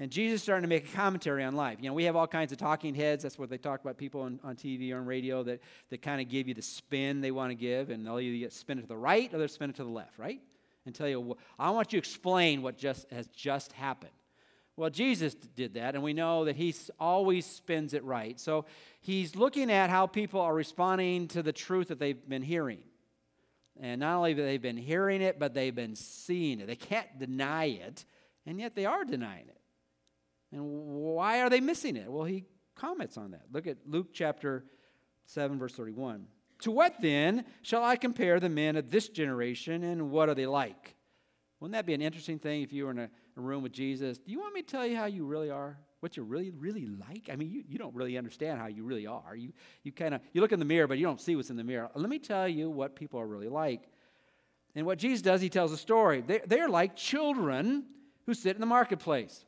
And 0.00 0.12
Jesus 0.12 0.44
starting 0.44 0.62
to 0.62 0.68
make 0.68 0.92
a 0.92 0.96
commentary 0.96 1.42
on 1.42 1.56
life. 1.56 1.78
You 1.80 1.88
know, 1.88 1.94
we 1.94 2.04
have 2.04 2.14
all 2.14 2.28
kinds 2.28 2.52
of 2.52 2.58
talking 2.58 2.94
heads. 2.94 3.24
That's 3.24 3.36
what 3.36 3.50
they 3.50 3.58
talk 3.58 3.80
about 3.80 3.98
people 3.98 4.20
on, 4.20 4.38
on 4.44 4.54
TV 4.54 4.92
or 4.92 4.98
on 4.98 5.06
radio 5.06 5.42
that, 5.42 5.60
that 5.90 6.02
kind 6.02 6.20
of 6.20 6.28
give 6.28 6.46
you 6.46 6.54
the 6.54 6.62
spin 6.62 7.20
they 7.20 7.32
want 7.32 7.50
to 7.50 7.56
give. 7.56 7.90
And 7.90 8.06
they'll 8.06 8.20
either 8.20 8.48
spin 8.50 8.78
it 8.78 8.82
to 8.82 8.86
the 8.86 8.96
right 8.96 9.32
or 9.34 9.38
they'll 9.38 9.48
spin 9.48 9.70
it 9.70 9.76
to 9.76 9.82
the 9.82 9.90
left, 9.90 10.16
right? 10.16 10.40
And 10.86 10.94
tell 10.94 11.08
you, 11.08 11.20
well, 11.20 11.38
I 11.58 11.70
want 11.70 11.92
you 11.92 12.00
to 12.00 12.06
explain 12.06 12.62
what 12.62 12.78
just 12.78 13.10
has 13.10 13.26
just 13.28 13.72
happened. 13.72 14.12
Well, 14.76 14.90
Jesus 14.90 15.34
did 15.34 15.74
that, 15.74 15.96
and 15.96 16.04
we 16.04 16.12
know 16.12 16.44
that 16.44 16.54
he 16.54 16.72
always 17.00 17.44
spins 17.44 17.94
it 17.94 18.04
right. 18.04 18.38
So 18.38 18.64
he's 19.00 19.34
looking 19.34 19.72
at 19.72 19.90
how 19.90 20.06
people 20.06 20.40
are 20.40 20.54
responding 20.54 21.26
to 21.28 21.42
the 21.42 21.52
truth 21.52 21.88
that 21.88 21.98
they've 21.98 22.28
been 22.28 22.42
hearing. 22.42 22.78
And 23.80 23.98
not 23.98 24.18
only 24.18 24.30
have 24.30 24.38
they 24.38 24.56
been 24.58 24.76
hearing 24.76 25.20
it, 25.20 25.40
but 25.40 25.52
they've 25.52 25.74
been 25.74 25.96
seeing 25.96 26.60
it. 26.60 26.68
They 26.68 26.76
can't 26.76 27.18
deny 27.18 27.64
it, 27.64 28.04
and 28.46 28.60
yet 28.60 28.76
they 28.76 28.86
are 28.86 29.04
denying 29.04 29.48
it. 29.48 29.57
And 30.52 30.62
why 30.64 31.42
are 31.42 31.50
they 31.50 31.60
missing 31.60 31.96
it? 31.96 32.10
Well, 32.10 32.24
he 32.24 32.44
comments 32.74 33.16
on 33.16 33.32
that. 33.32 33.42
Look 33.52 33.66
at 33.66 33.78
Luke 33.86 34.08
chapter 34.12 34.64
7, 35.26 35.58
verse 35.58 35.74
31. 35.74 36.26
To 36.60 36.70
what 36.70 36.94
then 37.00 37.44
shall 37.62 37.84
I 37.84 37.96
compare 37.96 38.40
the 38.40 38.48
men 38.48 38.76
of 38.76 38.90
this 38.90 39.08
generation, 39.08 39.84
and 39.84 40.10
what 40.10 40.28
are 40.28 40.34
they 40.34 40.46
like? 40.46 40.96
Wouldn't 41.60 41.74
that 41.74 41.86
be 41.86 41.94
an 41.94 42.02
interesting 42.02 42.38
thing 42.38 42.62
if 42.62 42.72
you 42.72 42.84
were 42.84 42.90
in 42.92 42.98
a, 42.98 43.10
a 43.36 43.40
room 43.40 43.62
with 43.62 43.72
Jesus? 43.72 44.18
Do 44.18 44.32
you 44.32 44.40
want 44.40 44.54
me 44.54 44.62
to 44.62 44.66
tell 44.66 44.86
you 44.86 44.96
how 44.96 45.06
you 45.06 45.24
really 45.24 45.50
are? 45.50 45.78
What 46.00 46.16
you 46.16 46.22
really, 46.22 46.50
really 46.50 46.86
like? 46.86 47.28
I 47.30 47.36
mean, 47.36 47.50
you, 47.50 47.64
you 47.68 47.76
don't 47.76 47.94
really 47.94 48.16
understand 48.16 48.60
how 48.60 48.66
you 48.66 48.84
really 48.84 49.06
are. 49.06 49.34
You, 49.34 49.52
you 49.82 49.90
kind 49.90 50.14
of, 50.14 50.20
you 50.32 50.40
look 50.40 50.52
in 50.52 50.60
the 50.60 50.64
mirror, 50.64 50.86
but 50.86 50.98
you 50.98 51.04
don't 51.04 51.20
see 51.20 51.34
what's 51.34 51.50
in 51.50 51.56
the 51.56 51.64
mirror. 51.64 51.90
Let 51.94 52.08
me 52.08 52.20
tell 52.20 52.46
you 52.46 52.70
what 52.70 52.94
people 52.94 53.18
are 53.20 53.26
really 53.26 53.48
like. 53.48 53.88
And 54.76 54.86
what 54.86 54.98
Jesus 54.98 55.22
does, 55.22 55.40
he 55.40 55.48
tells 55.48 55.72
a 55.72 55.76
story. 55.76 56.22
They, 56.24 56.40
they're 56.46 56.68
like 56.68 56.94
children 56.94 57.84
who 58.26 58.34
sit 58.34 58.54
in 58.54 58.60
the 58.60 58.66
marketplace. 58.66 59.44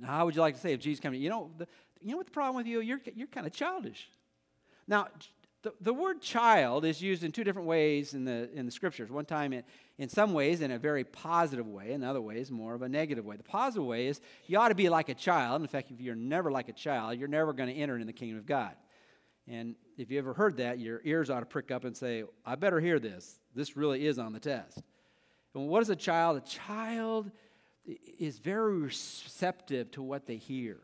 Now, 0.00 0.08
how 0.08 0.24
would 0.26 0.34
you 0.34 0.40
like 0.40 0.54
to 0.54 0.60
say 0.60 0.72
if 0.72 0.80
Jesus 0.80 1.00
came 1.00 1.12
to 1.12 1.18
you? 1.18 1.30
know, 1.30 1.50
the, 1.56 1.66
you 2.00 2.12
know 2.12 2.16
what 2.18 2.26
the 2.26 2.32
problem 2.32 2.56
with 2.56 2.66
you? 2.66 2.80
You're, 2.80 3.00
you're 3.14 3.26
kind 3.26 3.46
of 3.46 3.52
childish. 3.52 4.08
Now, 4.86 5.08
the, 5.62 5.72
the 5.80 5.92
word 5.92 6.22
child 6.22 6.84
is 6.84 7.02
used 7.02 7.24
in 7.24 7.32
two 7.32 7.42
different 7.42 7.66
ways 7.66 8.14
in 8.14 8.24
the, 8.24 8.48
in 8.54 8.64
the 8.64 8.70
scriptures. 8.70 9.10
One 9.10 9.24
time, 9.24 9.52
in, 9.52 9.64
in 9.98 10.08
some 10.08 10.32
ways, 10.32 10.60
in 10.60 10.70
a 10.70 10.78
very 10.78 11.02
positive 11.02 11.66
way, 11.66 11.92
in 11.92 12.04
other 12.04 12.20
ways, 12.20 12.50
more 12.50 12.74
of 12.74 12.82
a 12.82 12.88
negative 12.88 13.24
way. 13.24 13.36
The 13.36 13.42
positive 13.42 13.84
way 13.84 14.06
is 14.06 14.20
you 14.46 14.58
ought 14.58 14.68
to 14.68 14.76
be 14.76 14.88
like 14.88 15.08
a 15.08 15.14
child. 15.14 15.60
In 15.60 15.66
fact, 15.66 15.90
if 15.90 16.00
you're 16.00 16.14
never 16.14 16.52
like 16.52 16.68
a 16.68 16.72
child, 16.72 17.18
you're 17.18 17.28
never 17.28 17.52
going 17.52 17.68
to 17.68 17.74
enter 17.74 17.98
in 17.98 18.06
the 18.06 18.12
kingdom 18.12 18.38
of 18.38 18.46
God. 18.46 18.74
And 19.48 19.74
if 19.96 20.10
you 20.10 20.18
ever 20.18 20.34
heard 20.34 20.58
that, 20.58 20.78
your 20.78 21.00
ears 21.04 21.30
ought 21.30 21.40
to 21.40 21.46
prick 21.46 21.70
up 21.70 21.84
and 21.84 21.96
say, 21.96 22.22
I 22.46 22.54
better 22.54 22.80
hear 22.80 23.00
this. 23.00 23.40
This 23.54 23.76
really 23.76 24.06
is 24.06 24.18
on 24.18 24.32
the 24.32 24.40
test. 24.40 24.80
And 25.54 25.68
what 25.68 25.82
is 25.82 25.90
a 25.90 25.96
child? 25.96 26.36
A 26.36 26.40
child 26.40 27.30
is 28.18 28.38
very 28.38 28.78
receptive 28.78 29.90
to 29.92 30.02
what 30.02 30.26
they 30.26 30.36
hear. 30.36 30.78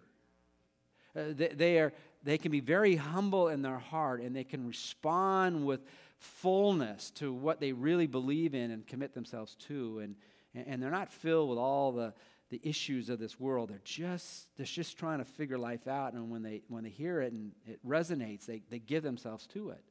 Uh, 1.16 1.24
they, 1.30 1.48
they, 1.48 1.78
are, 1.78 1.92
they 2.22 2.38
can 2.38 2.50
be 2.50 2.60
very 2.60 2.96
humble 2.96 3.48
in 3.48 3.62
their 3.62 3.78
heart 3.78 4.20
and 4.20 4.34
they 4.34 4.44
can 4.44 4.66
respond 4.66 5.64
with 5.64 5.80
fullness 6.18 7.10
to 7.10 7.32
what 7.32 7.60
they 7.60 7.72
really 7.72 8.06
believe 8.06 8.54
in 8.54 8.70
and 8.70 8.86
commit 8.86 9.14
themselves 9.14 9.54
to. 9.56 10.00
And, 10.00 10.16
and 10.54 10.82
they're 10.82 10.90
not 10.90 11.12
filled 11.12 11.50
with 11.50 11.58
all 11.58 11.92
the, 11.92 12.14
the 12.50 12.60
issues 12.62 13.10
of 13.10 13.18
this 13.18 13.38
world. 13.38 13.70
They're 13.70 13.80
just, 13.84 14.56
they're 14.56 14.66
just 14.66 14.98
trying 14.98 15.18
to 15.18 15.24
figure 15.24 15.58
life 15.58 15.86
out. 15.86 16.14
And 16.14 16.30
when 16.30 16.42
they, 16.42 16.62
when 16.68 16.84
they 16.84 16.90
hear 16.90 17.20
it 17.20 17.32
and 17.32 17.52
it 17.66 17.80
resonates, 17.86 18.46
they, 18.46 18.62
they 18.70 18.78
give 18.78 19.02
themselves 19.02 19.46
to 19.48 19.70
it. 19.70 19.84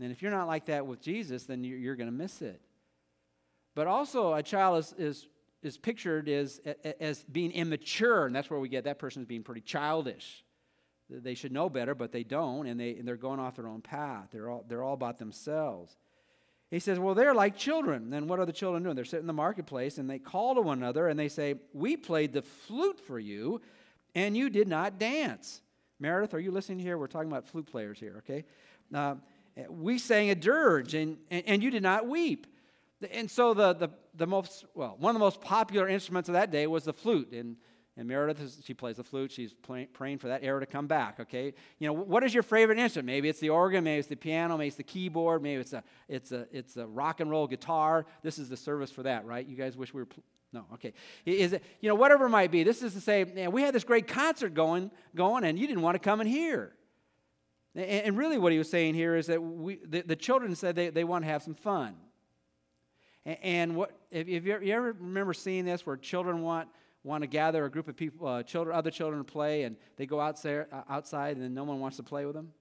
And 0.00 0.10
if 0.10 0.22
you're 0.22 0.30
not 0.32 0.46
like 0.46 0.66
that 0.66 0.86
with 0.86 1.00
Jesus, 1.00 1.44
then 1.44 1.64
you're, 1.64 1.78
you're 1.78 1.96
going 1.96 2.10
to 2.10 2.16
miss 2.16 2.42
it. 2.42 2.60
But 3.74 3.86
also, 3.86 4.34
a 4.34 4.42
child 4.42 4.78
is, 4.78 4.94
is 4.98 5.26
is 5.64 5.78
pictured 5.78 6.28
as, 6.28 6.60
as 7.00 7.22
being 7.24 7.52
immature, 7.52 8.26
and 8.26 8.34
that's 8.34 8.50
where 8.50 8.60
we 8.60 8.68
get 8.68 8.84
that 8.84 8.98
person 8.98 9.22
as 9.22 9.26
being 9.26 9.42
pretty 9.42 9.60
childish. 9.60 10.44
They 11.10 11.34
should 11.34 11.52
know 11.52 11.68
better, 11.68 11.94
but 11.94 12.12
they 12.12 12.24
don't, 12.24 12.66
and, 12.66 12.80
they, 12.80 12.96
and 12.96 13.06
they're 13.06 13.16
going 13.16 13.38
off 13.38 13.56
their 13.56 13.68
own 13.68 13.82
path. 13.82 14.28
They're 14.32 14.48
all, 14.48 14.64
they're 14.66 14.82
all 14.82 14.94
about 14.94 15.18
themselves. 15.18 15.96
He 16.70 16.80
says, 16.80 16.98
Well, 16.98 17.14
they're 17.14 17.34
like 17.34 17.56
children. 17.56 18.10
Then 18.10 18.26
what 18.26 18.40
are 18.40 18.46
the 18.46 18.52
children 18.52 18.82
doing? 18.82 18.96
They're 18.96 19.04
sitting 19.04 19.24
in 19.24 19.26
the 19.28 19.32
marketplace 19.32 19.98
and 19.98 20.08
they 20.08 20.18
call 20.18 20.54
to 20.54 20.62
one 20.62 20.78
another 20.78 21.08
and 21.08 21.18
they 21.18 21.28
say, 21.28 21.56
We 21.72 21.96
played 21.96 22.32
the 22.32 22.42
flute 22.42 22.98
for 22.98 23.18
you, 23.18 23.60
and 24.14 24.36
you 24.36 24.48
did 24.48 24.66
not 24.66 24.98
dance. 24.98 25.60
Meredith, 26.00 26.34
are 26.34 26.40
you 26.40 26.50
listening 26.50 26.78
here? 26.78 26.98
We're 26.98 27.06
talking 27.06 27.30
about 27.30 27.46
flute 27.46 27.66
players 27.66 28.00
here, 28.00 28.16
okay? 28.18 28.44
Uh, 28.92 29.16
we 29.68 29.98
sang 29.98 30.30
a 30.30 30.34
dirge, 30.34 30.94
and, 30.94 31.18
and, 31.30 31.44
and 31.46 31.62
you 31.62 31.70
did 31.70 31.82
not 31.82 32.08
weep. 32.08 32.46
And 33.12 33.30
so 33.30 33.54
the, 33.54 33.74
the, 33.74 33.88
the 34.16 34.26
most, 34.26 34.64
well, 34.74 34.96
one 34.98 35.10
of 35.10 35.14
the 35.14 35.24
most 35.24 35.40
popular 35.40 35.88
instruments 35.88 36.28
of 36.28 36.34
that 36.34 36.50
day 36.50 36.66
was 36.66 36.84
the 36.84 36.92
flute. 36.92 37.32
And, 37.32 37.56
and 37.96 38.08
Meredith, 38.08 38.64
she 38.64 38.74
plays 38.74 38.96
the 38.96 39.04
flute. 39.04 39.32
She's 39.32 39.54
play, 39.54 39.86
praying 39.86 40.18
for 40.18 40.28
that 40.28 40.42
era 40.42 40.60
to 40.60 40.66
come 40.66 40.86
back, 40.86 41.20
okay? 41.20 41.54
You 41.78 41.88
know, 41.88 41.92
what 41.92 42.24
is 42.24 42.34
your 42.34 42.42
favorite 42.42 42.78
instrument? 42.78 43.06
Maybe 43.06 43.28
it's 43.28 43.40
the 43.40 43.50
organ, 43.50 43.84
maybe 43.84 44.00
it's 44.00 44.08
the 44.08 44.16
piano, 44.16 44.56
maybe 44.56 44.68
it's 44.68 44.76
the 44.76 44.82
keyboard, 44.82 45.42
maybe 45.42 45.60
it's 45.60 45.72
a, 45.72 45.84
it's 46.08 46.32
a, 46.32 46.46
it's 46.50 46.76
a 46.76 46.86
rock 46.86 47.20
and 47.20 47.30
roll 47.30 47.46
guitar. 47.46 48.06
This 48.22 48.38
is 48.38 48.48
the 48.48 48.56
service 48.56 48.90
for 48.90 49.02
that, 49.04 49.24
right? 49.24 49.46
You 49.46 49.56
guys 49.56 49.76
wish 49.76 49.94
we 49.94 50.02
were, 50.02 50.06
pl- 50.06 50.24
no, 50.52 50.66
okay. 50.74 50.92
Is 51.24 51.52
it, 51.52 51.62
you 51.80 51.88
know, 51.88 51.96
whatever 51.96 52.26
it 52.26 52.30
might 52.30 52.50
be, 52.50 52.62
this 52.62 52.82
is 52.82 52.94
to 52.94 53.00
say, 53.00 53.24
man, 53.24 53.50
we 53.50 53.62
had 53.62 53.74
this 53.74 53.84
great 53.84 54.06
concert 54.06 54.54
going, 54.54 54.90
going 55.14 55.44
and 55.44 55.58
you 55.58 55.66
didn't 55.66 55.82
want 55.82 55.96
to 55.96 55.98
come 55.98 56.20
and 56.20 56.28
hear. 56.28 56.72
And 57.76 58.16
really, 58.16 58.38
what 58.38 58.52
he 58.52 58.58
was 58.58 58.70
saying 58.70 58.94
here 58.94 59.16
is 59.16 59.26
that 59.26 59.42
we, 59.42 59.80
the, 59.84 60.02
the 60.02 60.14
children 60.14 60.54
said 60.54 60.76
they, 60.76 60.90
they 60.90 61.02
want 61.02 61.24
to 61.24 61.28
have 61.28 61.42
some 61.42 61.54
fun. 61.54 61.96
And 63.26 63.74
what 63.74 63.92
if, 64.10 64.28
you, 64.28 64.52
ever 64.52 64.92
remember 64.92 65.32
seeing 65.32 65.64
this, 65.64 65.86
where 65.86 65.96
children 65.96 66.42
want 66.42 66.68
want 67.02 67.22
to 67.22 67.26
gather 67.26 67.64
a 67.64 67.70
group 67.70 67.86
of 67.88 67.96
people, 67.96 68.26
uh, 68.26 68.42
children, 68.42 68.74
other 68.74 68.90
children 68.90 69.22
to 69.22 69.30
play, 69.30 69.64
and 69.64 69.76
they 69.96 70.06
go 70.06 70.20
outside, 70.20 70.66
uh, 70.72 70.82
outside, 70.88 71.36
and 71.36 71.44
then 71.44 71.52
no 71.52 71.64
one 71.64 71.78
wants 71.78 71.98
to 71.98 72.02
play 72.02 72.24
with 72.24 72.34
them? 72.34 72.52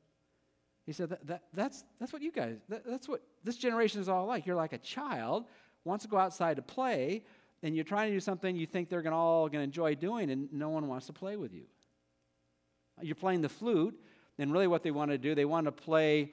He 0.86 0.92
said 0.92 1.10
that, 1.10 1.26
that 1.28 1.44
that's 1.54 1.84
that's 2.00 2.12
what 2.12 2.22
you 2.22 2.32
guys. 2.32 2.58
That, 2.70 2.86
that's 2.86 3.08
what 3.08 3.22
this 3.44 3.58
generation 3.58 4.02
is 4.02 4.10
all 4.10 4.26
like. 4.26 4.46
You're 4.46 4.56
like 4.56 4.74
a 4.74 4.78
child 4.78 5.46
wants 5.86 6.06
to 6.06 6.10
go 6.10 6.18
outside 6.18 6.56
to 6.56 6.62
play, 6.62 7.24
and 7.62 7.76
you're 7.76 7.84
trying 7.84 8.10
to 8.10 8.16
do 8.16 8.20
something 8.20 8.56
you 8.56 8.66
think 8.66 8.90
they're 8.90 9.02
gonna, 9.02 9.18
all 9.18 9.48
going 9.50 9.60
to 9.60 9.64
enjoy 9.64 9.96
doing, 9.96 10.30
and 10.30 10.52
no 10.54 10.70
one 10.70 10.88
wants 10.88 11.08
to 11.08 11.14
play 11.14 11.36
with 11.36 11.54
you. 11.54 11.64
You're 13.02 13.16
playing 13.16 13.42
the 13.42 13.50
flute, 13.50 14.00
and 14.38 14.52
really 14.52 14.68
what 14.68 14.84
they 14.84 14.92
want 14.92 15.12
to 15.12 15.18
do, 15.18 15.36
they 15.36 15.46
want 15.46 15.66
to 15.66 15.72
play, 15.72 16.32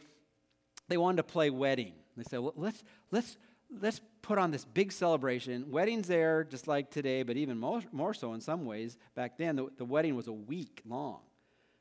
they 0.89 0.97
wanted 0.97 1.19
to 1.19 1.23
play 1.25 1.51
wedding. 1.51 1.95
They 2.17 2.25
said, 2.25 2.41
well, 2.41 2.55
let's, 2.57 2.83
let's, 3.11 3.37
let's 3.81 4.01
put 4.23 4.39
on 4.39 4.51
this 4.51 4.65
big 4.65 4.93
celebration. 4.93 5.71
Weddings 5.71 6.07
there, 6.07 6.45
just 6.45 6.69
like 6.69 6.91
today, 6.91 7.23
but 7.23 7.37
even 7.37 7.59
more, 7.59 7.83
more 7.93 8.15
so 8.15 8.35
in 8.35 8.41
some 8.41 8.65
ways. 8.65 8.99
Back 9.15 9.39
then, 9.39 9.57
the, 9.57 9.69
the 9.77 9.85
wedding 9.85 10.17
was 10.17 10.29
a 10.29 10.33
week 10.33 10.83
long. 10.87 11.21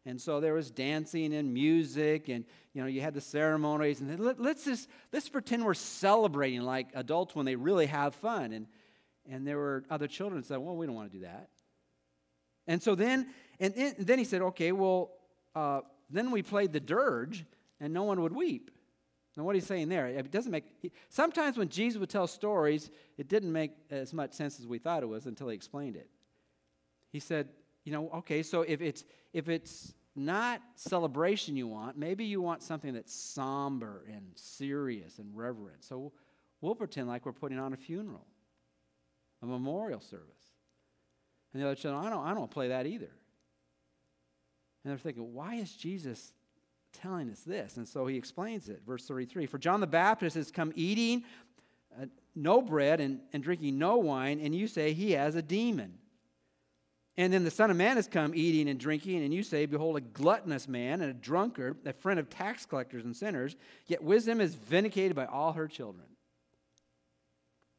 And 0.05 0.19
so 0.19 0.39
there 0.39 0.53
was 0.53 0.71
dancing 0.71 1.33
and 1.33 1.53
music, 1.53 2.29
and 2.29 2.45
you 2.73 2.81
know 2.81 2.87
you 2.87 3.01
had 3.01 3.13
the 3.13 3.21
ceremonies. 3.21 3.99
And 3.99 4.19
let, 4.19 4.39
us 4.39 4.63
just 4.63 4.89
let's 5.11 5.27
pretend 5.27 5.65
we're 5.65 5.73
celebrating 5.73 6.61
like 6.61 6.87
adults 6.95 7.35
when 7.35 7.45
they 7.45 7.55
really 7.55 7.85
have 7.85 8.15
fun. 8.15 8.53
And 8.53 8.67
and 9.29 9.45
there 9.45 9.57
were 9.57 9.83
other 9.89 10.07
children 10.07 10.41
that 10.41 10.47
said, 10.47 10.57
"Well, 10.57 10.75
we 10.75 10.85
don't 10.85 10.95
want 10.95 11.11
to 11.11 11.17
do 11.17 11.25
that." 11.25 11.49
And 12.65 12.81
so 12.81 12.95
then, 12.95 13.27
and, 13.59 13.75
and 13.75 13.95
then 13.99 14.17
he 14.17 14.25
said, 14.25 14.41
"Okay, 14.41 14.71
well, 14.71 15.11
uh, 15.53 15.81
then 16.09 16.31
we 16.31 16.43
played 16.43 16.71
the 16.71 16.79
dirge, 16.79 17.45
and 17.79 17.93
no 17.93 18.03
one 18.03 18.21
would 18.21 18.33
weep." 18.33 18.71
Now, 19.39 19.45
what 19.45 19.55
he's 19.55 19.65
saying 19.65 19.87
there, 19.87 20.05
it 20.05 20.31
doesn't 20.31 20.51
make. 20.51 20.65
He, 20.81 20.91
sometimes 21.07 21.57
when 21.57 21.69
Jesus 21.69 21.97
would 21.97 22.09
tell 22.09 22.27
stories, 22.27 22.91
it 23.17 23.29
didn't 23.29 23.53
make 23.53 23.71
as 23.89 24.13
much 24.13 24.33
sense 24.33 24.59
as 24.59 24.67
we 24.67 24.79
thought 24.79 25.01
it 25.01 25.05
was 25.05 25.27
until 25.27 25.47
he 25.47 25.55
explained 25.55 25.95
it. 25.95 26.09
He 27.13 27.21
said, 27.21 27.47
"You 27.85 27.93
know, 27.93 28.09
okay, 28.15 28.43
so 28.43 28.63
if 28.63 28.81
it's 28.81 29.05
if 29.31 29.47
it's 29.47 29.93
not 30.13 30.61
celebration 30.75 31.55
you 31.55 31.67
want, 31.67 31.97
maybe 31.97 32.25
you 32.25 32.41
want 32.41 32.63
something 32.63 32.93
that's 32.93 33.13
somber 33.15 34.03
and 34.13 34.25
serious 34.35 35.19
and 35.19 35.33
reverent. 35.33 35.85
So 35.85 36.11
we'll 36.59 36.75
pretend 36.75 37.07
like 37.07 37.25
we're 37.25 37.31
putting 37.31 37.59
on 37.59 37.71
a 37.71 37.77
funeral, 37.77 38.27
a 39.41 39.45
memorial 39.45 40.01
service." 40.01 40.51
And 41.53 41.61
the 41.61 41.67
other 41.67 41.75
children, 41.75 42.05
I 42.05 42.09
don't, 42.09 42.25
I 42.25 42.33
don't 42.33 42.51
play 42.51 42.67
that 42.67 42.85
either. 42.87 43.09
And 44.83 44.91
they're 44.91 44.97
thinking, 44.97 45.33
why 45.33 45.55
is 45.55 45.71
Jesus 45.73 46.33
telling 47.01 47.29
us 47.29 47.41
this? 47.41 47.77
And 47.77 47.87
so 47.87 48.07
he 48.07 48.17
explains 48.17 48.69
it. 48.69 48.81
Verse 48.85 49.05
33 49.05 49.45
For 49.45 49.57
John 49.57 49.79
the 49.79 49.87
Baptist 49.87 50.35
has 50.35 50.51
come 50.51 50.71
eating 50.75 51.23
uh, 51.99 52.05
no 52.35 52.61
bread 52.61 52.99
and, 52.99 53.19
and 53.33 53.41
drinking 53.43 53.77
no 53.77 53.97
wine, 53.97 54.39
and 54.39 54.55
you 54.55 54.67
say 54.67 54.93
he 54.93 55.11
has 55.11 55.35
a 55.35 55.41
demon. 55.41 55.95
And 57.17 57.33
then 57.33 57.43
the 57.43 57.51
Son 57.51 57.69
of 57.69 57.75
Man 57.75 57.97
has 57.97 58.07
come 58.07 58.33
eating 58.33 58.69
and 58.69 58.79
drinking, 58.79 59.23
and 59.23 59.33
you 59.33 59.43
say, 59.43 59.65
Behold, 59.65 59.97
a 59.97 60.01
gluttonous 60.01 60.67
man 60.67 61.01
and 61.01 61.11
a 61.11 61.13
drunkard, 61.13 61.77
a 61.85 61.91
friend 61.91 62.19
of 62.19 62.29
tax 62.29 62.65
collectors 62.65 63.03
and 63.03 63.15
sinners, 63.15 63.55
yet 63.87 64.03
wisdom 64.03 64.39
is 64.39 64.55
vindicated 64.55 65.15
by 65.15 65.25
all 65.25 65.53
her 65.53 65.67
children. 65.67 66.05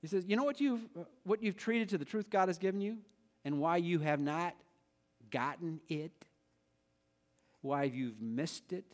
He 0.03 0.09
says, 0.09 0.25
You 0.27 0.37
know 0.37 0.45
what 0.45 0.61
you've, 0.61 0.83
uh, 0.99 1.05
what 1.25 1.43
you've 1.43 1.57
treated 1.57 1.89
to 1.91 1.99
the 1.99 2.05
truth 2.05 2.29
God 2.29 2.49
has 2.49 2.59
given 2.59 2.81
you, 2.81 2.99
and 3.45 3.61
why 3.61 3.79
you 3.79 4.01
have 4.01 4.21
not 4.21 4.55
gotten 5.31 5.81
it? 5.89 6.13
why 7.63 7.85
you've 7.85 8.21
missed 8.21 8.73
it? 8.73 8.85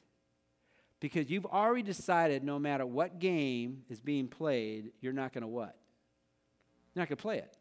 Because 1.01 1.31
you've 1.31 1.47
already 1.47 1.83
decided 1.83 2.43
no 2.43 2.59
matter 2.59 2.87
what 2.87 3.19
game 3.19 3.83
is 3.91 4.01
being 4.01 4.29
played, 4.29 4.93
you're 5.01 5.13
not 5.13 5.33
going 5.33 5.43
to 5.43 5.49
what? 5.49 5.77
You're 6.95 7.03
not 7.03 7.09
going 7.09 7.17
to 7.17 7.23
play 7.23 7.39
it. 7.39 7.57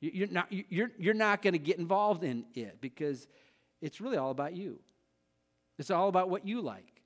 You're 0.00 0.28
not, 0.28 0.46
you're, 0.50 0.92
you're 0.98 1.14
not 1.14 1.42
going 1.42 1.54
to 1.54 1.58
get 1.58 1.78
involved 1.78 2.22
in 2.22 2.44
it 2.54 2.80
because 2.80 3.26
it's 3.80 4.00
really 4.00 4.16
all 4.16 4.30
about 4.30 4.54
you. 4.54 4.78
It's 5.78 5.90
all 5.90 6.08
about 6.08 6.30
what 6.30 6.46
you 6.46 6.60
like. 6.60 7.02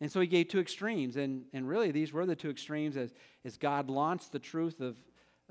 And 0.00 0.10
so 0.10 0.20
he 0.20 0.26
gave 0.26 0.48
two 0.48 0.60
extremes. 0.60 1.16
And, 1.16 1.44
and 1.52 1.68
really, 1.68 1.90
these 1.90 2.12
were 2.12 2.24
the 2.24 2.36
two 2.36 2.48
extremes 2.48 2.96
as, 2.96 3.12
as 3.44 3.58
God 3.58 3.90
launched 3.90 4.32
the 4.32 4.38
truth 4.38 4.80
of, 4.80 4.96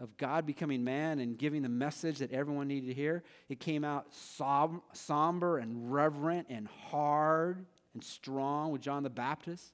of 0.02 0.18
God 0.18 0.46
becoming 0.46 0.84
man 0.84 1.20
and 1.20 1.38
giving 1.38 1.62
the 1.62 1.70
message 1.70 2.20
that 2.20 2.32
everyone 2.32 2.68
needed 2.68 2.88
to 2.88 2.94
hear, 2.94 3.24
it 3.50 3.60
came 3.60 3.84
out 3.84 4.08
som- 4.12 4.82
somber 4.94 5.60
and 5.60 5.94
reverent 5.94 6.48
and 6.50 6.68
hard 6.90 7.66
and 8.00 8.06
strong 8.06 8.72
with 8.72 8.82
John 8.82 9.04
the 9.04 9.10
Baptist. 9.10 9.74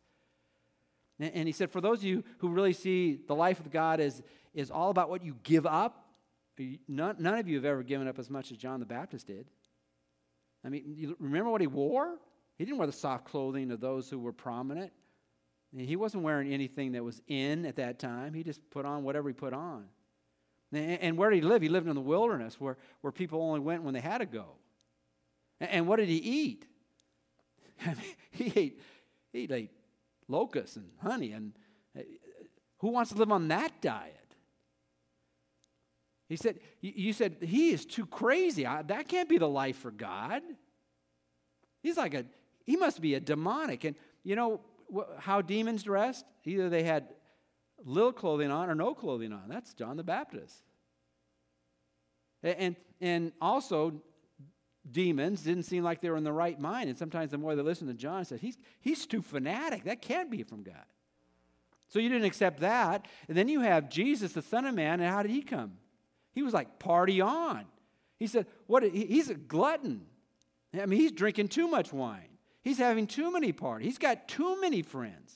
And, 1.19 1.31
and 1.35 1.47
he 1.47 1.51
said, 1.51 1.69
for 1.69 1.79
those 1.79 1.99
of 1.99 2.05
you 2.05 2.23
who 2.39 2.49
really 2.49 2.73
see 2.73 3.19
the 3.27 3.35
life 3.35 3.59
of 3.59 3.71
God 3.71 3.99
as 3.99 4.23
is 4.55 4.71
all 4.71 4.89
about 4.89 5.11
what 5.11 5.23
you 5.23 5.35
give 5.43 5.67
up, 5.67 6.07
none, 6.87 7.17
none 7.19 7.37
of 7.37 7.47
you 7.47 7.55
have 7.57 7.65
ever 7.65 7.83
given 7.83 8.07
up 8.07 8.17
as 8.17 8.31
much 8.31 8.51
as 8.51 8.57
John 8.57 8.79
the 8.79 8.85
Baptist 8.87 9.27
did. 9.27 9.45
I 10.63 10.69
mean, 10.69 10.95
you 10.97 11.15
remember 11.19 11.51
what 11.51 11.61
he 11.61 11.67
wore? 11.67 12.15
He 12.57 12.65
didn't 12.65 12.79
wear 12.79 12.87
the 12.87 12.93
soft 12.93 13.25
clothing 13.25 13.69
of 13.69 13.79
those 13.79 14.09
who 14.09 14.17
were 14.17 14.33
prominent. 14.33 14.91
He 15.77 15.95
wasn't 15.95 16.23
wearing 16.23 16.51
anything 16.51 16.93
that 16.93 17.03
was 17.03 17.21
in 17.27 17.65
at 17.65 17.75
that 17.75 17.99
time. 17.99 18.33
He 18.33 18.43
just 18.43 18.61
put 18.71 18.85
on 18.85 19.03
whatever 19.03 19.29
he 19.29 19.33
put 19.33 19.53
on. 19.53 19.85
And 20.73 21.17
where 21.17 21.29
did 21.29 21.35
he 21.35 21.41
live? 21.41 21.61
He 21.61 21.69
lived 21.69 21.87
in 21.87 21.93
the 21.93 22.01
wilderness 22.01 22.59
where, 22.59 22.77
where 23.01 23.11
people 23.11 23.41
only 23.41 23.59
went 23.59 23.83
when 23.83 23.93
they 23.93 23.99
had 23.99 24.17
to 24.17 24.25
go. 24.25 24.55
And 25.59 25.87
what 25.87 25.97
did 25.97 26.09
he 26.09 26.17
eat? 26.17 26.65
I 27.83 27.89
mean, 27.89 28.15
he 28.31 28.53
ate, 28.55 28.81
he 29.31 29.43
ate 29.51 29.71
locusts 30.27 30.75
and 30.75 30.89
honey. 31.01 31.31
And 31.31 31.53
uh, 31.97 32.01
who 32.79 32.89
wants 32.89 33.11
to 33.11 33.17
live 33.17 33.31
on 33.31 33.47
that 33.49 33.81
diet? 33.81 34.15
He 36.27 36.35
said, 36.35 36.59
You 36.81 37.13
said, 37.13 37.37
he 37.41 37.69
is 37.69 37.85
too 37.85 38.05
crazy. 38.05 38.63
That 38.63 39.07
can't 39.07 39.29
be 39.29 39.37
the 39.37 39.47
life 39.47 39.77
for 39.77 39.91
God. 39.91 40.41
He's 41.83 41.97
like 41.97 42.15
a, 42.15 42.25
he 42.65 42.75
must 42.77 42.99
be 42.99 43.13
a 43.13 43.19
demonic. 43.19 43.83
And 43.83 43.95
you 44.23 44.35
know 44.35 44.61
how 45.19 45.41
demons 45.41 45.83
dressed? 45.83 46.25
Either 46.43 46.69
they 46.69 46.83
had 46.83 47.09
little 47.83 48.11
clothing 48.11 48.51
on 48.51 48.69
or 48.69 48.75
no 48.75 48.95
clothing 48.95 49.31
on. 49.31 49.43
That's 49.47 49.73
John 49.73 49.97
the 49.97 50.03
Baptist. 50.03 50.63
And, 52.41 52.75
and 53.01 53.31
also, 53.41 54.01
demons 54.91 55.41
didn't 55.41 55.63
seem 55.63 55.83
like 55.83 56.01
they 56.01 56.09
were 56.09 56.17
in 56.17 56.23
the 56.23 56.33
right 56.33 56.59
mind. 56.59 56.89
And 56.89 56.97
sometimes 56.97 57.31
the 57.31 57.37
more 57.37 57.55
they 57.55 57.61
listen 57.61 57.87
to 57.87 57.93
John, 57.93 58.25
said, 58.25 58.39
he's, 58.39 58.57
he's 58.81 59.05
too 59.05 59.21
fanatic. 59.21 59.85
That 59.85 60.01
can't 60.01 60.29
be 60.29 60.43
from 60.43 60.63
God. 60.63 60.85
So 61.87 61.99
you 61.99 62.09
didn't 62.09 62.25
accept 62.25 62.59
that. 62.61 63.07
And 63.27 63.37
then 63.37 63.47
you 63.47 63.61
have 63.61 63.89
Jesus, 63.89 64.33
the 64.33 64.41
Son 64.41 64.65
of 64.65 64.75
Man, 64.75 64.99
and 64.99 65.09
how 65.09 65.21
did 65.21 65.31
he 65.31 65.41
come? 65.41 65.73
He 66.33 66.43
was 66.43 66.53
like, 66.53 66.79
party 66.79 67.21
on. 67.21 67.65
He 68.17 68.27
said, 68.27 68.47
what? 68.67 68.83
He's 68.83 69.29
a 69.29 69.35
glutton. 69.35 70.05
I 70.73 70.85
mean, 70.85 70.99
he's 70.99 71.11
drinking 71.11 71.49
too 71.49 71.67
much 71.67 71.93
wine. 71.93 72.29
He's 72.61 72.77
having 72.77 73.07
too 73.07 73.31
many 73.31 73.51
parties. 73.51 73.85
He's 73.85 73.97
got 73.97 74.27
too 74.27 74.59
many 74.59 74.81
friends. 74.81 75.35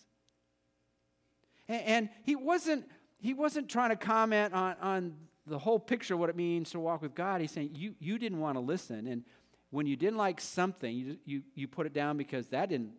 And, 1.68 1.84
and 1.84 2.10
he 2.24 2.36
wasn't 2.36 2.86
he 3.22 3.34
wasn't 3.34 3.70
trying 3.70 3.89
to 3.89 3.96
comment 3.96 4.53
on, 4.53 4.75
on 4.82 5.15
the 5.46 5.60
whole 5.60 5.79
picture 5.79 6.13
of 6.13 6.20
what 6.20 6.29
it 6.29 6.36
means 6.36 6.72
to 6.72 6.79
walk 6.79 7.01
with 7.01 7.13
God. 7.15 7.41
He's 7.41 7.51
saying 7.51 7.72
you, 7.74 7.96
you 8.00 8.18
didn't 8.18 8.39
want 8.39 8.56
to 8.56 8.62
listen. 8.62 9.08
And 9.08 9.24
when 9.71 9.85
you 9.85 9.95
didn't 9.95 10.17
like 10.17 10.41
something, 10.41 10.95
you, 10.95 11.17
you, 11.25 11.43
you 11.55 11.67
put 11.67 11.85
it 11.85 11.93
down 11.93 12.17
because 12.17 12.47
that 12.47 12.69
didn't 12.69 12.93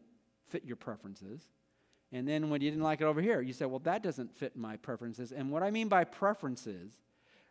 fit 0.48 0.64
your 0.64 0.76
preferences. 0.76 1.42
And 2.12 2.26
then 2.26 2.50
when 2.50 2.60
you 2.60 2.70
didn't 2.70 2.82
like 2.82 3.00
it 3.00 3.04
over 3.04 3.20
here, 3.20 3.40
you 3.40 3.52
said, 3.52 3.68
well, 3.68 3.80
that 3.80 4.02
doesn't 4.02 4.34
fit 4.34 4.56
my 4.56 4.76
preferences. 4.76 5.32
And 5.32 5.50
what 5.50 5.62
I 5.62 5.70
mean 5.70 5.88
by 5.88 6.04
preferences 6.04 6.92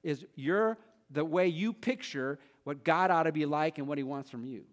is 0.04 0.26
you're 0.36 0.78
the 1.10 1.26
way 1.26 1.48
you 1.48 1.74
picture 1.74 2.40
what 2.64 2.84
God 2.84 3.12
ought 3.12 3.24
to 3.24 3.32
be 3.32 3.46
like 3.46 3.78
and 3.78 3.88
what 3.88 3.98
he 3.98 4.04
wants 4.04 4.30
from 4.30 4.46
you. 4.46 4.64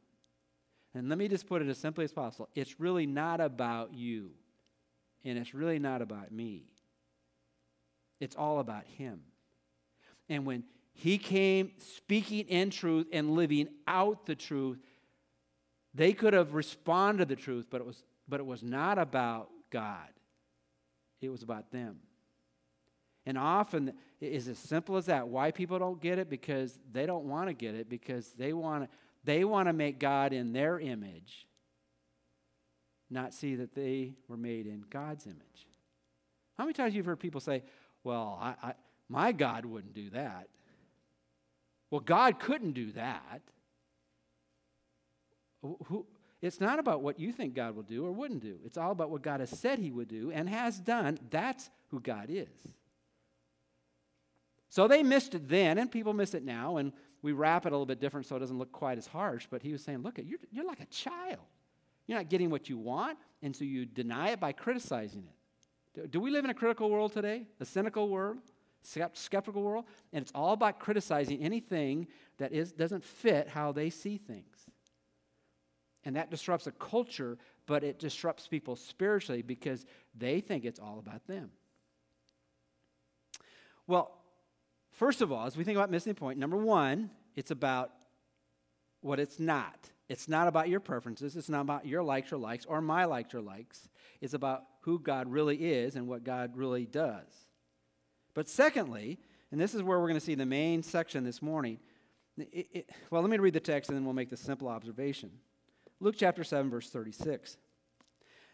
And 0.94 1.08
let 1.08 1.18
me 1.18 1.28
just 1.28 1.46
put 1.46 1.62
it 1.62 1.68
as 1.68 1.78
simply 1.78 2.04
as 2.04 2.12
possible. 2.12 2.48
It's 2.54 2.80
really 2.80 3.06
not 3.06 3.40
about 3.40 3.94
you 3.94 4.30
and 5.26 5.36
it's 5.38 5.52
really 5.54 5.80
not 5.80 6.02
about 6.02 6.30
me. 6.30 6.62
It's 8.20 8.36
all 8.36 8.60
about 8.60 8.84
Him. 8.86 9.20
And 10.28 10.46
when 10.46 10.64
He 10.98 11.18
came 11.18 11.72
speaking 11.76 12.46
in 12.48 12.70
truth 12.70 13.06
and 13.12 13.32
living 13.32 13.68
out 13.86 14.24
the 14.24 14.34
truth, 14.34 14.78
they 15.94 16.14
could 16.14 16.32
have 16.32 16.54
responded 16.54 17.28
to 17.28 17.34
the 17.34 17.40
truth, 17.40 17.66
but 17.70 17.82
it 17.82 17.86
was, 17.86 18.02
but 18.26 18.40
it 18.40 18.46
was 18.46 18.62
not 18.62 18.98
about 18.98 19.50
God, 19.70 20.08
it 21.20 21.28
was 21.28 21.42
about 21.42 21.70
them. 21.70 21.98
And 23.26 23.36
often 23.36 23.92
it 24.20 24.32
is 24.32 24.48
as 24.48 24.58
simple 24.58 24.96
as 24.96 25.06
that. 25.06 25.28
Why 25.28 25.50
people 25.50 25.78
don't 25.78 26.00
get 26.00 26.18
it? 26.18 26.30
Because 26.30 26.78
they 26.92 27.06
don't 27.06 27.24
want 27.24 27.48
to 27.48 27.52
get 27.52 27.74
it, 27.74 27.90
because 27.90 28.28
they 28.38 28.52
want 28.52 28.84
to, 28.84 28.88
they 29.24 29.44
want 29.44 29.68
to 29.68 29.72
make 29.72 29.98
God 29.98 30.32
in 30.32 30.52
their 30.52 30.80
image 30.80 31.46
not 33.10 33.34
see 33.34 33.54
that 33.56 33.74
they 33.74 34.14
were 34.28 34.36
made 34.36 34.66
in 34.66 34.84
God's 34.88 35.26
image. 35.26 35.66
How 36.56 36.64
many 36.64 36.72
times 36.72 36.94
you've 36.94 37.06
heard 37.06 37.20
people 37.20 37.40
say, 37.40 37.62
Well, 38.02 38.38
I, 38.40 38.54
I, 38.62 38.72
my 39.08 39.32
God 39.32 39.66
wouldn't 39.66 39.92
do 39.92 40.10
that? 40.10 40.48
Well, 41.90 42.00
God 42.00 42.38
couldn't 42.40 42.72
do 42.72 42.92
that. 42.92 43.42
It's 46.42 46.60
not 46.60 46.78
about 46.78 47.02
what 47.02 47.18
you 47.18 47.32
think 47.32 47.54
God 47.54 47.74
will 47.74 47.82
do 47.82 48.04
or 48.04 48.12
wouldn't 48.12 48.42
do. 48.42 48.58
It's 48.64 48.76
all 48.76 48.92
about 48.92 49.10
what 49.10 49.22
God 49.22 49.40
has 49.40 49.50
said 49.50 49.78
he 49.78 49.90
would 49.90 50.08
do 50.08 50.30
and 50.30 50.48
has 50.48 50.78
done. 50.78 51.18
That's 51.30 51.70
who 51.88 52.00
God 52.00 52.26
is. 52.28 52.48
So 54.68 54.86
they 54.86 55.02
missed 55.02 55.34
it 55.34 55.48
then, 55.48 55.78
and 55.78 55.90
people 55.90 56.12
miss 56.12 56.34
it 56.34 56.44
now, 56.44 56.76
and 56.76 56.92
we 57.22 57.32
wrap 57.32 57.64
it 57.64 57.70
a 57.70 57.72
little 57.72 57.86
bit 57.86 58.00
different 58.00 58.26
so 58.26 58.36
it 58.36 58.40
doesn't 58.40 58.58
look 58.58 58.72
quite 58.72 58.98
as 58.98 59.06
harsh. 59.06 59.46
But 59.50 59.62
he 59.62 59.72
was 59.72 59.82
saying, 59.82 60.02
Look, 60.02 60.18
you're, 60.18 60.38
you're 60.50 60.66
like 60.66 60.80
a 60.80 60.86
child. 60.86 61.40
You're 62.06 62.18
not 62.18 62.28
getting 62.28 62.50
what 62.50 62.68
you 62.68 62.76
want, 62.78 63.18
and 63.42 63.56
so 63.56 63.64
you 63.64 63.86
deny 63.86 64.30
it 64.30 64.40
by 64.40 64.52
criticizing 64.52 65.24
it. 65.26 66.10
Do 66.10 66.20
we 66.20 66.30
live 66.30 66.44
in 66.44 66.50
a 66.50 66.54
critical 66.54 66.90
world 66.90 67.12
today? 67.12 67.46
A 67.58 67.64
cynical 67.64 68.08
world? 68.08 68.38
Skeptical 68.86 69.62
world? 69.62 69.84
And 70.12 70.22
it's 70.22 70.32
all 70.34 70.52
about 70.52 70.78
criticizing 70.78 71.42
anything 71.42 72.06
that 72.38 72.52
is, 72.52 72.72
doesn't 72.72 73.04
fit 73.04 73.48
how 73.48 73.72
they 73.72 73.90
see 73.90 74.16
things. 74.16 74.66
And 76.04 76.14
that 76.14 76.30
disrupts 76.30 76.68
a 76.68 76.72
culture, 76.72 77.36
but 77.66 77.82
it 77.82 77.98
disrupts 77.98 78.46
people 78.46 78.76
spiritually 78.76 79.42
because 79.42 79.84
they 80.16 80.40
think 80.40 80.64
it's 80.64 80.78
all 80.78 81.00
about 81.00 81.26
them. 81.26 81.50
Well, 83.88 84.16
first 84.92 85.20
of 85.20 85.32
all, 85.32 85.46
as 85.46 85.56
we 85.56 85.64
think 85.64 85.76
about 85.76 85.90
missing 85.90 86.12
the 86.12 86.18
point, 86.18 86.38
number 86.38 86.56
one, 86.56 87.10
it's 87.34 87.50
about 87.50 87.90
what 89.00 89.18
it's 89.18 89.40
not. 89.40 89.90
It's 90.08 90.28
not 90.28 90.46
about 90.46 90.68
your 90.68 90.78
preferences. 90.78 91.34
It's 91.34 91.48
not 91.48 91.62
about 91.62 91.86
your 91.86 92.04
likes 92.04 92.32
or 92.32 92.36
likes 92.36 92.64
or 92.64 92.80
my 92.80 93.04
likes 93.04 93.34
or 93.34 93.40
likes. 93.40 93.88
It's 94.20 94.34
about 94.34 94.62
who 94.82 95.00
God 95.00 95.28
really 95.28 95.56
is 95.56 95.96
and 95.96 96.06
what 96.06 96.22
God 96.22 96.56
really 96.56 96.86
does. 96.86 97.45
But 98.36 98.50
secondly, 98.50 99.18
and 99.50 99.58
this 99.58 99.74
is 99.74 99.82
where 99.82 99.98
we're 99.98 100.08
going 100.08 100.20
to 100.20 100.24
see 100.24 100.34
the 100.34 100.44
main 100.44 100.82
section 100.82 101.24
this 101.24 101.40
morning. 101.40 101.78
It, 102.36 102.68
it, 102.70 102.90
well, 103.10 103.22
let 103.22 103.30
me 103.30 103.38
read 103.38 103.54
the 103.54 103.60
text 103.60 103.88
and 103.88 103.96
then 103.96 104.04
we'll 104.04 104.12
make 104.12 104.28
the 104.28 104.36
simple 104.36 104.68
observation. 104.68 105.30
Luke 106.00 106.16
chapter 106.18 106.44
7, 106.44 106.70
verse 106.70 106.90
36. 106.90 107.56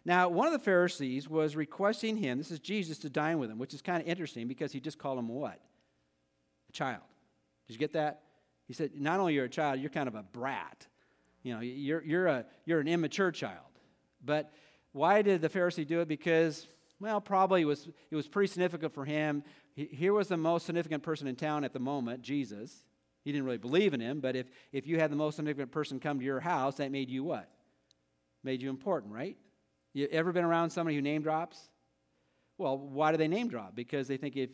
Now, 0.05 0.29
one 0.29 0.47
of 0.47 0.53
the 0.53 0.61
Pharisees 0.61 1.29
was 1.29 1.57
requesting 1.57 2.17
him, 2.17 2.39
this 2.39 2.53
is 2.53 2.61
Jesus, 2.61 2.99
to 2.99 3.11
dine 3.11 3.41
with 3.41 3.51
him, 3.51 3.59
which 3.59 3.75
is 3.75 3.83
kind 3.83 4.01
of 4.01 4.07
interesting 4.07 4.47
because 4.47 4.71
he 4.71 4.79
just 4.79 4.99
called 4.99 5.19
him 5.19 5.27
what? 5.27 5.59
A 6.69 6.73
child. 6.73 7.03
Did 7.67 7.75
you 7.75 7.81
get 7.81 7.95
that? 7.95 8.23
He 8.69 8.75
said, 8.75 8.93
not 8.95 9.19
only 9.19 9.35
you're 9.35 9.47
a 9.47 9.51
child, 9.51 9.81
you're 9.81 9.91
kind 9.91 10.07
of 10.07 10.15
a 10.15 10.23
brat. 10.23 10.87
You 11.43 11.55
know, 11.55 11.61
you're, 11.61 12.05
you're, 12.05 12.29
a, 12.29 12.45
you're 12.67 12.79
an 12.79 12.87
immature 12.87 13.33
child. 13.33 13.67
But 14.25 14.53
why 14.93 15.23
did 15.23 15.43
the 15.43 15.49
Pharisee 15.49 15.85
do 15.85 16.03
it? 16.03 16.07
Because, 16.07 16.69
well, 17.03 17.21
probably 17.21 17.63
it 17.63 17.67
was, 17.67 17.89
it 18.11 18.17
was 18.17 18.29
pretty 18.29 18.47
significant 18.47 18.95
for 18.95 19.05
him. 19.05 19.43
He, 19.75 19.87
here 19.87 20.13
was 20.13 20.29
the 20.29 20.37
most 20.37 20.67
significant 20.67 21.03
person 21.03 21.27
in 21.27 21.35
town 21.35 21.65
at 21.65 21.73
the 21.73 21.81
moment, 21.81 22.23
Jesus. 22.23 22.85
He 23.25 23.33
didn't 23.33 23.45
really 23.45 23.59
believe 23.59 23.93
in 23.93 24.01
him, 24.01 24.21
but 24.21 24.37
if, 24.37 24.47
if 24.73 24.87
you 24.87 25.01
had 25.01 25.11
the 25.11 25.17
most 25.17 25.35
significant 25.35 25.73
person 25.73 25.99
come 25.99 26.21
to 26.21 26.25
your 26.25 26.39
house, 26.39 26.77
that 26.77 26.93
made 26.93 27.11
you 27.11 27.25
what? 27.25 27.51
Made 28.45 28.63
you 28.63 28.71
important, 28.71 29.13
right? 29.13 29.37
You 29.93 30.07
ever 30.13 30.33
been 30.33 30.45
around 30.45 30.71
somebody 30.71 30.95
who 30.95 31.03
name 31.03 31.23
drops? 31.23 31.59
Well, 32.57 32.79
why 32.79 33.11
do 33.11 33.19
they 33.19 33.29
name 33.29 33.49
drop? 33.49 33.75
Because 33.75 34.07
they 34.07 34.17
think 34.17 34.37
if, 34.37 34.51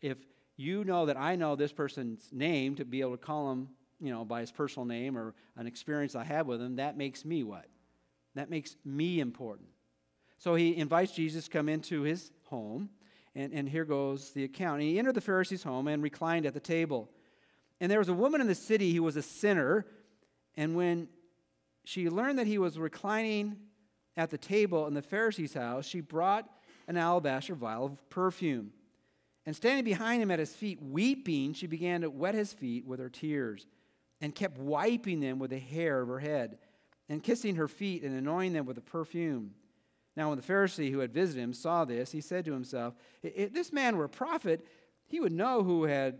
if 0.00 0.18
you 0.56 0.84
know 0.84 1.06
that 1.06 1.16
I 1.16 1.34
know 1.34 1.56
this 1.56 1.72
person's 1.72 2.28
name 2.30 2.76
to 2.76 2.84
be 2.84 3.00
able 3.00 3.12
to 3.12 3.18
call 3.18 3.50
him 3.50 3.68
you 4.00 4.10
know, 4.10 4.24
by 4.24 4.40
his 4.40 4.52
personal 4.52 4.86
name 4.86 5.18
or 5.18 5.34
an 5.56 5.66
experience 5.66 6.14
I 6.14 6.22
had 6.24 6.46
with 6.46 6.60
him, 6.60 6.76
that 6.76 6.96
makes 6.96 7.24
me 7.24 7.42
what? 7.42 7.66
That 8.36 8.50
makes 8.50 8.76
me 8.84 9.18
important. 9.18 9.68
So 10.42 10.56
he 10.56 10.76
invites 10.76 11.12
Jesus 11.12 11.44
to 11.44 11.50
come 11.50 11.68
into 11.68 12.02
his 12.02 12.32
home, 12.46 12.90
and, 13.36 13.52
and 13.52 13.68
here 13.68 13.84
goes 13.84 14.32
the 14.32 14.42
account. 14.42 14.82
He 14.82 14.98
entered 14.98 15.14
the 15.14 15.20
Pharisee's 15.20 15.62
home 15.62 15.86
and 15.86 16.02
reclined 16.02 16.46
at 16.46 16.52
the 16.52 16.58
table. 16.58 17.08
And 17.80 17.88
there 17.88 18.00
was 18.00 18.08
a 18.08 18.12
woman 18.12 18.40
in 18.40 18.48
the 18.48 18.54
city 18.56 18.92
who 18.92 19.04
was 19.04 19.14
a 19.14 19.22
sinner, 19.22 19.86
and 20.56 20.74
when 20.74 21.06
she 21.84 22.10
learned 22.10 22.40
that 22.40 22.48
he 22.48 22.58
was 22.58 22.76
reclining 22.76 23.54
at 24.16 24.30
the 24.30 24.36
table 24.36 24.88
in 24.88 24.94
the 24.94 25.00
Pharisee's 25.00 25.54
house, 25.54 25.86
she 25.86 26.00
brought 26.00 26.50
an 26.88 26.96
alabaster 26.96 27.54
vial 27.54 27.84
of 27.84 28.10
perfume. 28.10 28.72
And 29.46 29.54
standing 29.54 29.84
behind 29.84 30.24
him 30.24 30.32
at 30.32 30.40
his 30.40 30.56
feet, 30.56 30.82
weeping, 30.82 31.52
she 31.54 31.68
began 31.68 32.00
to 32.00 32.10
wet 32.10 32.34
his 32.34 32.52
feet 32.52 32.84
with 32.84 32.98
her 32.98 33.10
tears 33.10 33.68
and 34.20 34.34
kept 34.34 34.58
wiping 34.58 35.20
them 35.20 35.38
with 35.38 35.50
the 35.50 35.60
hair 35.60 36.00
of 36.00 36.08
her 36.08 36.18
head 36.18 36.58
and 37.08 37.22
kissing 37.22 37.54
her 37.54 37.68
feet 37.68 38.02
and 38.02 38.18
anointing 38.18 38.54
them 38.54 38.66
with 38.66 38.74
the 38.74 38.82
perfume. 38.82 39.54
Now, 40.16 40.28
when 40.28 40.38
the 40.38 40.44
Pharisee 40.44 40.90
who 40.90 40.98
had 40.98 41.12
visited 41.12 41.42
him 41.42 41.54
saw 41.54 41.84
this, 41.84 42.12
he 42.12 42.20
said 42.20 42.44
to 42.44 42.52
himself, 42.52 42.94
If 43.22 43.52
this 43.54 43.72
man 43.72 43.96
were 43.96 44.04
a 44.04 44.10
prophet, 44.10 44.66
he 45.06 45.20
would 45.20 45.32
know 45.32 45.62
who, 45.62 45.84
had, 45.84 46.18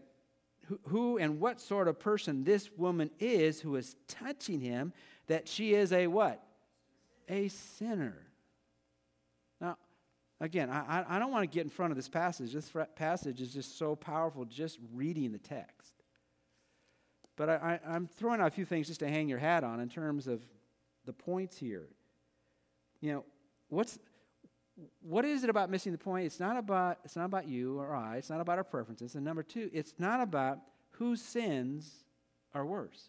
who, 0.89 1.19
and 1.19 1.41
what 1.41 1.61
sort 1.61 1.89
of 1.89 1.99
person 1.99 2.45
this 2.45 2.71
woman 2.73 3.11
is 3.19 3.61
who 3.61 3.77
is 3.77 3.97
touching 4.09 4.61
him, 4.61 4.93
that 5.27 5.47
she 5.47 5.75
is 5.75 5.93
a 5.93 6.07
what? 6.07 6.43
A 7.29 7.49
sinner. 7.49 8.17
Now, 9.61 9.77
again, 10.41 10.71
I, 10.71 11.05
I 11.07 11.19
don't 11.19 11.31
want 11.31 11.51
to 11.51 11.55
get 11.55 11.65
in 11.65 11.71
front 11.71 11.93
of 11.93 11.97
this 11.97 12.09
passage. 12.09 12.53
This 12.53 12.73
passage 12.97 13.43
is 13.43 13.53
just 13.53 13.79
so 13.79 13.95
powerful 13.95 14.47
just 14.47 14.79
reading 14.95 15.33
the 15.33 15.39
text. 15.39 15.93
But 17.37 17.49
I, 17.49 17.81
am 17.85 18.09
throwing 18.17 18.41
out 18.41 18.47
a 18.47 18.51
few 18.51 18.65
things 18.65 18.89
just 18.89 19.01
to 19.01 19.09
hang 19.09 19.29
your 19.29 19.39
hat 19.39 19.65
on 19.65 19.81
in 19.81 19.89
terms 19.89 20.27
of 20.27 20.43
the 21.05 21.13
points 21.13 21.59
here. 21.59 21.89
You 23.01 23.13
know, 23.13 23.25
what's 23.73 23.99
what 25.01 25.25
is 25.25 25.45
it 25.45 25.51
about 25.51 25.71
missing 25.71 25.93
the 25.93 25.99
point? 25.99 26.27
It's 26.27 26.41
not 26.41 26.57
about 26.57 26.99
it's 27.05 27.17
not 27.17 27.25
about 27.25 27.49
you 27.49 27.79
or 27.79 27.95
I. 27.95 28.17
It's 28.17 28.31
not 28.31 28.41
about 28.41 28.59
our 28.59 28.65
preferences. 28.65 29.15
And 29.15 29.25
number 29.25 29.43
two, 29.43 29.71
it's 29.73 29.95
not 29.99 30.21
about 30.21 30.59
whose 30.93 31.23
sins 31.23 32.05
are 32.55 32.65
worse. 32.65 33.09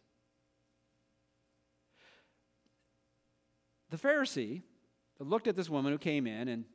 The 3.90 3.98
Pharisee 3.98 4.62
looked 5.20 5.48
at 5.48 5.56
this 5.56 5.70
woman 5.70 5.92
who 5.92 5.98
came 5.98 6.26
in, 6.26 6.48
and 6.48 6.66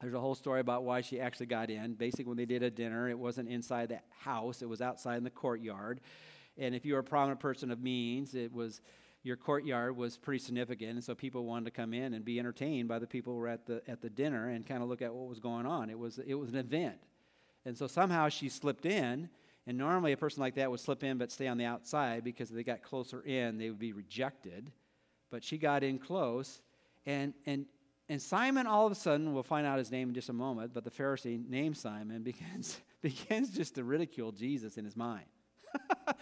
there's 0.00 0.14
a 0.14 0.20
whole 0.20 0.34
story 0.34 0.60
about 0.60 0.82
why 0.82 1.00
she 1.00 1.20
actually 1.20 1.46
got 1.46 1.70
in. 1.70 1.94
Basically, 1.94 2.24
when 2.24 2.36
they 2.36 2.46
did 2.46 2.62
a 2.62 2.70
dinner, 2.70 3.08
it 3.08 3.18
wasn't 3.18 3.48
inside 3.48 3.90
the 3.90 4.00
house, 4.18 4.60
it 4.60 4.68
was 4.68 4.80
outside 4.80 5.18
in 5.18 5.24
the 5.24 5.30
courtyard. 5.30 6.00
And 6.58 6.74
if 6.74 6.84
you 6.84 6.94
were 6.94 7.00
a 7.00 7.04
prominent 7.04 7.40
person 7.40 7.70
of 7.70 7.80
means, 7.80 8.34
it 8.34 8.52
was 8.52 8.80
your 9.22 9.36
courtyard 9.36 9.96
was 9.96 10.16
pretty 10.16 10.38
significant, 10.38 10.92
and 10.92 11.04
so 11.04 11.14
people 11.14 11.44
wanted 11.44 11.66
to 11.66 11.70
come 11.70 11.92
in 11.92 12.14
and 12.14 12.24
be 12.24 12.38
entertained 12.38 12.88
by 12.88 12.98
the 12.98 13.06
people 13.06 13.34
who 13.34 13.38
were 13.38 13.48
at 13.48 13.66
the 13.66 13.82
at 13.86 14.00
the 14.00 14.10
dinner 14.10 14.48
and 14.48 14.66
kind 14.66 14.82
of 14.82 14.88
look 14.88 15.02
at 15.02 15.14
what 15.14 15.28
was 15.28 15.40
going 15.40 15.66
on. 15.66 15.90
It 15.90 15.98
was 15.98 16.18
it 16.18 16.34
was 16.34 16.48
an 16.48 16.56
event, 16.56 16.98
and 17.64 17.76
so 17.76 17.86
somehow 17.86 18.28
she 18.28 18.48
slipped 18.48 18.86
in. 18.86 19.28
And 19.66 19.76
normally, 19.76 20.12
a 20.12 20.16
person 20.16 20.40
like 20.40 20.54
that 20.54 20.70
would 20.70 20.80
slip 20.80 21.04
in 21.04 21.18
but 21.18 21.30
stay 21.30 21.46
on 21.46 21.58
the 21.58 21.66
outside 21.66 22.24
because 22.24 22.48
if 22.48 22.56
they 22.56 22.64
got 22.64 22.82
closer 22.82 23.20
in, 23.20 23.58
they 23.58 23.68
would 23.68 23.78
be 23.78 23.92
rejected. 23.92 24.72
But 25.30 25.44
she 25.44 25.58
got 25.58 25.84
in 25.84 25.98
close, 25.98 26.62
and 27.04 27.34
and 27.46 27.66
and 28.08 28.20
Simon, 28.20 28.66
all 28.66 28.86
of 28.86 28.92
a 28.92 28.96
sudden, 28.96 29.32
we'll 29.34 29.44
find 29.44 29.66
out 29.66 29.78
his 29.78 29.92
name 29.92 30.08
in 30.08 30.14
just 30.14 30.30
a 30.30 30.32
moment. 30.32 30.72
But 30.74 30.82
the 30.82 30.90
Pharisee 30.90 31.48
named 31.48 31.76
Simon 31.76 32.22
begins 32.22 32.80
begins 33.02 33.50
just 33.50 33.74
to 33.74 33.84
ridicule 33.84 34.32
Jesus 34.32 34.78
in 34.78 34.84
his 34.84 34.96
mind. 34.96 35.26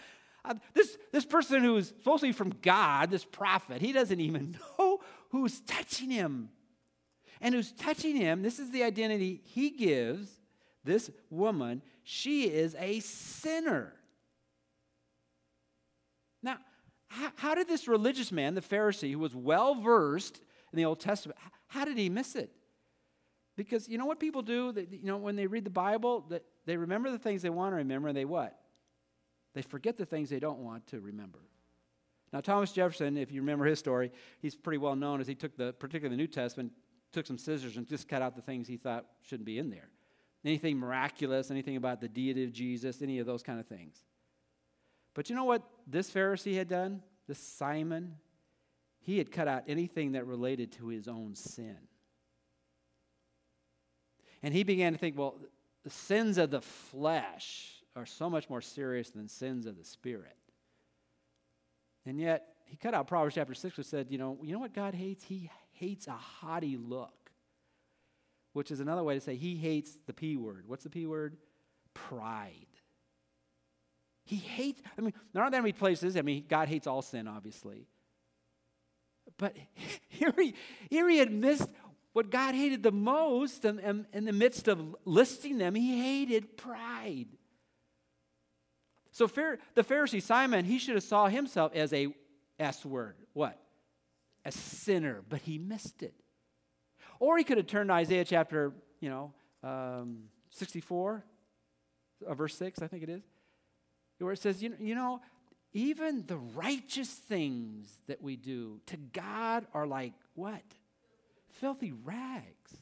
Uh, 0.45 0.55
this, 0.73 0.97
this 1.11 1.25
person 1.25 1.63
who's 1.63 1.87
supposed 1.87 2.21
to 2.21 2.27
be 2.27 2.31
from 2.31 2.53
God, 2.61 3.11
this 3.11 3.25
prophet, 3.25 3.81
he 3.81 3.91
doesn't 3.91 4.19
even 4.19 4.57
know 4.79 4.99
who's 5.29 5.59
touching 5.61 6.09
him. 6.09 6.49
And 7.41 7.55
who's 7.55 7.71
touching 7.71 8.15
him, 8.15 8.41
this 8.41 8.59
is 8.59 8.71
the 8.71 8.83
identity 8.83 9.41
he 9.43 9.69
gives 9.69 10.39
this 10.83 11.09
woman. 11.29 11.81
She 12.03 12.45
is 12.45 12.75
a 12.79 12.99
sinner. 12.99 13.93
Now, 16.43 16.57
how, 17.07 17.31
how 17.35 17.55
did 17.55 17.67
this 17.67 17.87
religious 17.87 18.31
man, 18.31 18.55
the 18.55 18.61
Pharisee, 18.61 19.11
who 19.11 19.19
was 19.19 19.35
well 19.35 19.75
versed 19.75 20.41
in 20.71 20.77
the 20.77 20.85
Old 20.85 20.99
Testament, 20.99 21.39
how 21.67 21.85
did 21.85 21.97
he 21.97 22.09
miss 22.09 22.35
it? 22.35 22.51
Because 23.55 23.89
you 23.89 23.97
know 23.97 24.05
what 24.05 24.19
people 24.19 24.41
do? 24.41 24.71
They, 24.71 24.87
you 24.89 25.05
know, 25.05 25.17
when 25.17 25.35
they 25.35 25.47
read 25.47 25.65
the 25.65 25.69
Bible, 25.69 26.25
that 26.29 26.43
they 26.65 26.77
remember 26.77 27.11
the 27.11 27.19
things 27.19 27.41
they 27.41 27.49
want 27.49 27.73
to 27.73 27.77
remember, 27.77 28.07
and 28.07 28.15
they 28.15 28.25
what? 28.25 28.57
They 29.53 29.61
forget 29.61 29.97
the 29.97 30.05
things 30.05 30.29
they 30.29 30.39
don't 30.39 30.59
want 30.59 30.87
to 30.87 30.99
remember. 30.99 31.39
Now, 32.31 32.41
Thomas 32.41 32.71
Jefferson, 32.71 33.17
if 33.17 33.31
you 33.31 33.41
remember 33.41 33.65
his 33.65 33.79
story, 33.79 34.11
he's 34.39 34.55
pretty 34.55 34.77
well 34.77 34.95
known 34.95 35.19
as 35.19 35.27
he 35.27 35.35
took 35.35 35.57
the, 35.57 35.73
particularly 35.73 36.15
the 36.15 36.21
New 36.21 36.27
Testament, 36.27 36.71
took 37.11 37.25
some 37.25 37.37
scissors 37.37 37.77
and 37.77 37.87
just 37.87 38.07
cut 38.07 38.21
out 38.21 38.35
the 38.35 38.41
things 38.41 38.67
he 38.67 38.77
thought 38.77 39.05
shouldn't 39.23 39.45
be 39.45 39.57
in 39.57 39.69
there. 39.69 39.89
Anything 40.45 40.77
miraculous, 40.77 41.49
anything 41.51 41.75
about 41.75 42.01
the 42.01 42.07
deity 42.07 42.43
of 42.43 42.53
Jesus, 42.53 43.01
any 43.01 43.19
of 43.19 43.25
those 43.25 43.43
kind 43.43 43.59
of 43.59 43.65
things. 43.65 44.03
But 45.15 45.29
you 45.29 45.35
know 45.35 45.43
what 45.43 45.63
this 45.87 46.09
Pharisee 46.09 46.55
had 46.55 46.69
done? 46.69 47.01
This 47.27 47.39
Simon? 47.39 48.15
He 49.01 49.17
had 49.17 49.31
cut 49.31 49.47
out 49.47 49.63
anything 49.67 50.11
that 50.13 50.25
related 50.27 50.71
to 50.73 50.87
his 50.87 51.07
own 51.07 51.35
sin. 51.35 51.77
And 54.43 54.53
he 54.53 54.63
began 54.63 54.93
to 54.93 54.99
think, 54.99 55.17
well, 55.17 55.39
the 55.83 55.89
sins 55.89 56.37
of 56.37 56.51
the 56.51 56.61
flesh, 56.61 57.78
are 57.99 58.05
so 58.05 58.29
much 58.29 58.49
more 58.49 58.61
serious 58.61 59.09
than 59.09 59.27
sins 59.27 59.65
of 59.65 59.77
the 59.77 59.83
spirit. 59.83 60.35
And 62.05 62.19
yet, 62.19 62.47
he 62.65 62.77
cut 62.77 62.93
out 62.93 63.07
Proverbs 63.07 63.35
chapter 63.35 63.53
6, 63.53 63.77
which 63.77 63.87
said, 63.87 64.07
you 64.09 64.17
know, 64.17 64.37
you 64.41 64.53
know 64.53 64.59
what 64.59 64.73
God 64.73 64.93
hates? 64.93 65.23
He 65.23 65.49
hates 65.73 66.07
a 66.07 66.11
haughty 66.11 66.77
look, 66.77 67.31
which 68.53 68.71
is 68.71 68.79
another 68.79 69.03
way 69.03 69.15
to 69.15 69.21
say 69.21 69.35
he 69.35 69.55
hates 69.57 69.97
the 70.07 70.13
P 70.13 70.37
word. 70.37 70.63
What's 70.67 70.83
the 70.83 70.89
P 70.89 71.05
word? 71.05 71.37
Pride. 71.93 72.67
He 74.23 74.37
hates, 74.37 74.81
I 74.97 75.01
mean, 75.01 75.13
there 75.33 75.41
aren't 75.41 75.53
that 75.53 75.61
many 75.61 75.73
places, 75.73 76.15
I 76.15 76.21
mean, 76.21 76.45
God 76.47 76.67
hates 76.67 76.87
all 76.87 77.01
sin, 77.01 77.27
obviously. 77.27 77.87
But 79.37 79.57
here 80.09 80.33
he, 80.37 80.53
here 80.89 81.09
he 81.09 81.17
had 81.17 81.31
missed 81.31 81.69
what 82.13 82.29
God 82.29 82.55
hated 82.55 82.83
the 82.83 82.91
most, 82.91 83.65
and, 83.65 83.79
and 83.79 84.05
in 84.13 84.25
the 84.25 84.33
midst 84.33 84.67
of 84.67 84.95
listing 85.05 85.57
them, 85.57 85.75
he 85.75 85.99
hated 85.99 86.57
pride. 86.57 87.27
So 89.19 89.27
the 89.75 89.83
Pharisee 89.83 90.21
Simon, 90.21 90.63
he 90.63 90.79
should 90.79 90.95
have 90.95 91.03
saw 91.03 91.27
himself 91.27 91.75
as 91.75 91.91
a 91.91 92.07
S 92.57 92.85
word. 92.85 93.17
What? 93.33 93.61
A 94.45 94.51
sinner, 94.53 95.25
but 95.27 95.41
he 95.41 95.57
missed 95.57 96.03
it. 96.03 96.13
Or 97.19 97.37
he 97.37 97.43
could 97.43 97.57
have 97.57 97.67
turned 97.67 97.89
to 97.89 97.95
Isaiah 97.95 98.23
chapter, 98.23 98.71
you 99.01 99.09
know, 99.09 99.33
um, 99.61 100.29
64, 100.51 101.25
uh, 102.25 102.33
verse 102.33 102.55
6, 102.55 102.81
I 102.81 102.87
think 102.87 103.03
it 103.03 103.09
is, 103.09 103.23
where 104.19 104.31
it 104.31 104.39
says, 104.39 104.63
you, 104.63 104.73
you 104.79 104.95
know, 104.95 105.19
even 105.73 106.23
the 106.25 106.37
righteous 106.37 107.09
things 107.09 107.91
that 108.07 108.21
we 108.21 108.37
do 108.37 108.79
to 108.85 108.95
God 108.95 109.67
are 109.73 109.85
like 109.85 110.13
what? 110.33 110.63
Filthy 111.49 111.91
rags. 111.91 112.77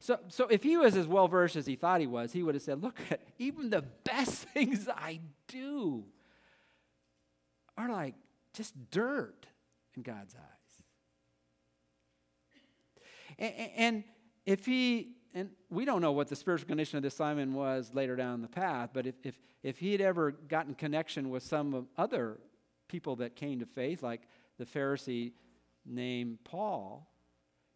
So, 0.00 0.18
so 0.28 0.46
if 0.46 0.62
he 0.62 0.76
was 0.76 0.96
as 0.96 1.06
well 1.06 1.28
versed 1.28 1.56
as 1.56 1.66
he 1.66 1.76
thought 1.76 2.00
he 2.00 2.06
was, 2.06 2.32
he 2.32 2.42
would 2.42 2.54
have 2.54 2.62
said, 2.62 2.82
Look 2.82 3.00
even 3.38 3.70
the 3.70 3.82
best 4.04 4.48
things 4.54 4.88
I 4.88 5.20
do 5.46 6.04
are 7.76 7.90
like 7.90 8.14
just 8.52 8.74
dirt 8.90 9.46
in 9.96 10.02
God's 10.02 10.34
eyes. 10.34 10.42
And, 13.38 13.70
and 13.76 14.04
if 14.46 14.66
he, 14.66 15.12
and 15.34 15.50
we 15.70 15.84
don't 15.84 16.00
know 16.00 16.12
what 16.12 16.28
the 16.28 16.36
spiritual 16.36 16.66
condition 16.66 16.96
of 16.96 17.02
this 17.02 17.14
Simon 17.14 17.54
was 17.54 17.90
later 17.94 18.16
down 18.16 18.42
the 18.42 18.48
path, 18.48 18.90
but 18.92 19.06
if, 19.06 19.14
if, 19.22 19.38
if 19.62 19.78
he 19.78 19.92
had 19.92 20.00
ever 20.00 20.32
gotten 20.32 20.74
connection 20.74 21.30
with 21.30 21.42
some 21.42 21.86
other 21.96 22.38
people 22.88 23.16
that 23.16 23.36
came 23.36 23.60
to 23.60 23.66
faith, 23.66 24.02
like 24.02 24.22
the 24.58 24.64
Pharisee 24.64 25.32
named 25.84 26.38
Paul, 26.44 27.08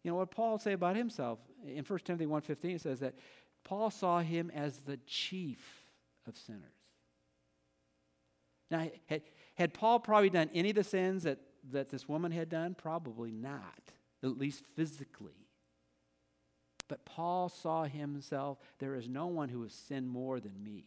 you 0.03 0.11
know 0.11 0.17
what 0.17 0.31
Paul 0.31 0.59
say 0.59 0.73
about 0.73 0.95
himself? 0.95 1.39
In 1.65 1.83
1 1.83 1.99
Timothy 1.99 2.25
1.15 2.25 2.75
it 2.75 2.81
says 2.81 2.99
that 2.99 3.15
Paul 3.63 3.89
saw 3.89 4.19
him 4.19 4.51
as 4.53 4.79
the 4.79 4.97
chief 5.07 5.87
of 6.27 6.35
sinners. 6.35 6.61
Now, 8.69 8.89
had, 9.05 9.21
had 9.55 9.73
Paul 9.73 9.99
probably 9.99 10.29
done 10.29 10.49
any 10.53 10.71
of 10.71 10.75
the 10.75 10.83
sins 10.83 11.23
that, 11.23 11.39
that 11.71 11.89
this 11.89 12.07
woman 12.09 12.31
had 12.31 12.49
done? 12.49 12.75
Probably 12.75 13.31
not, 13.31 13.91
at 14.23 14.37
least 14.37 14.63
physically. 14.75 15.47
But 16.87 17.05
Paul 17.05 17.49
saw 17.49 17.85
himself, 17.85 18.57
there 18.79 18.95
is 18.95 19.07
no 19.07 19.27
one 19.27 19.49
who 19.49 19.63
has 19.63 19.73
sinned 19.73 20.09
more 20.09 20.39
than 20.39 20.61
me. 20.61 20.85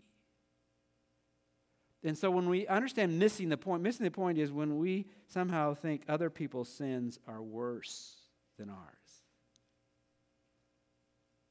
And 2.05 2.16
so 2.16 2.31
when 2.31 2.48
we 2.48 2.66
understand 2.66 3.18
missing 3.18 3.48
the 3.48 3.57
point, 3.57 3.83
missing 3.83 4.05
the 4.05 4.11
point 4.11 4.38
is 4.38 4.52
when 4.52 4.79
we 4.79 5.07
somehow 5.26 5.74
think 5.74 6.02
other 6.09 6.31
people's 6.31 6.68
sins 6.68 7.18
are 7.26 7.42
worse 7.42 8.16
than 8.59 8.70
ours. 8.70 8.76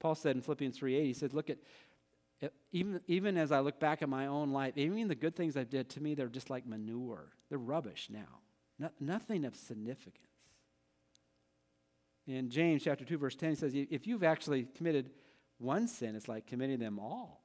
Paul 0.05 0.13
said 0.13 0.35
in 0.35 0.43
Philippians 0.43 0.77
3:8, 0.77 1.03
he 1.03 1.13
said, 1.13 1.33
Look 1.33 1.49
at 1.49 1.57
even, 2.71 3.01
even 3.07 3.37
as 3.37 3.51
I 3.51 3.61
look 3.61 3.79
back 3.79 4.03
at 4.03 4.09
my 4.09 4.27
own 4.27 4.51
life, 4.51 4.77
even 4.77 5.07
the 5.07 5.15
good 5.15 5.33
things 5.33 5.57
I 5.57 5.63
did 5.63 5.89
to 5.89 5.99
me, 5.99 6.13
they're 6.13 6.27
just 6.27 6.51
like 6.51 6.67
manure. 6.67 7.31
They're 7.49 7.57
rubbish 7.57 8.09
now. 8.11 8.41
No, 8.77 8.91
nothing 8.99 9.45
of 9.45 9.55
significance. 9.55 10.27
In 12.27 12.51
James 12.51 12.83
chapter 12.83 13.03
2, 13.03 13.17
verse 13.17 13.33
10, 13.33 13.49
he 13.49 13.55
says, 13.55 13.71
If 13.73 14.05
you've 14.05 14.23
actually 14.23 14.67
committed 14.75 15.09
one 15.57 15.87
sin, 15.87 16.15
it's 16.15 16.27
like 16.27 16.45
committing 16.45 16.77
them 16.77 16.99
all. 16.99 17.41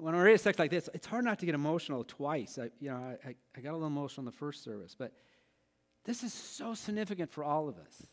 When 0.00 0.14
I 0.14 0.20
read 0.20 0.34
a 0.34 0.38
text 0.38 0.58
like 0.58 0.70
this, 0.70 0.88
it's 0.94 1.06
hard 1.06 1.24
not 1.24 1.38
to 1.40 1.46
get 1.46 1.54
emotional 1.54 2.04
twice. 2.04 2.58
I, 2.58 2.70
you 2.80 2.90
know, 2.90 3.16
I, 3.24 3.34
I 3.56 3.60
got 3.60 3.72
a 3.72 3.74
little 3.74 3.86
emotional 3.86 4.22
in 4.22 4.26
the 4.26 4.36
first 4.36 4.64
service, 4.64 4.94
but 4.98 5.12
this 6.04 6.22
is 6.22 6.32
so 6.32 6.74
significant 6.74 7.30
for 7.30 7.44
all 7.44 7.68
of 7.68 7.76
us. 7.78 8.06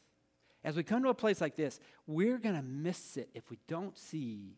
As 0.64 0.76
we 0.76 0.84
come 0.84 1.04
to 1.04 1.10
a 1.10 1.14
place 1.14 1.40
like 1.40 1.56
this, 1.56 1.80
we're 2.06 2.40
going 2.40 2.56
to 2.56 2.62
miss 2.62 3.16
it 3.16 3.30
if 3.34 3.50
we 3.50 3.58
don't 3.68 3.98
see 3.98 4.58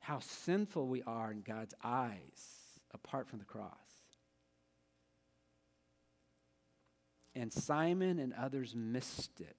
how 0.00 0.18
sinful 0.18 0.86
we 0.86 1.02
are 1.04 1.32
in 1.32 1.42
God's 1.42 1.74
eyes 1.82 2.80
apart 2.92 3.28
from 3.28 3.38
the 3.38 3.44
cross. 3.44 3.70
And 7.34 7.50
Simon 7.52 8.18
and 8.18 8.34
others 8.34 8.74
missed 8.76 9.40
it. 9.40 9.56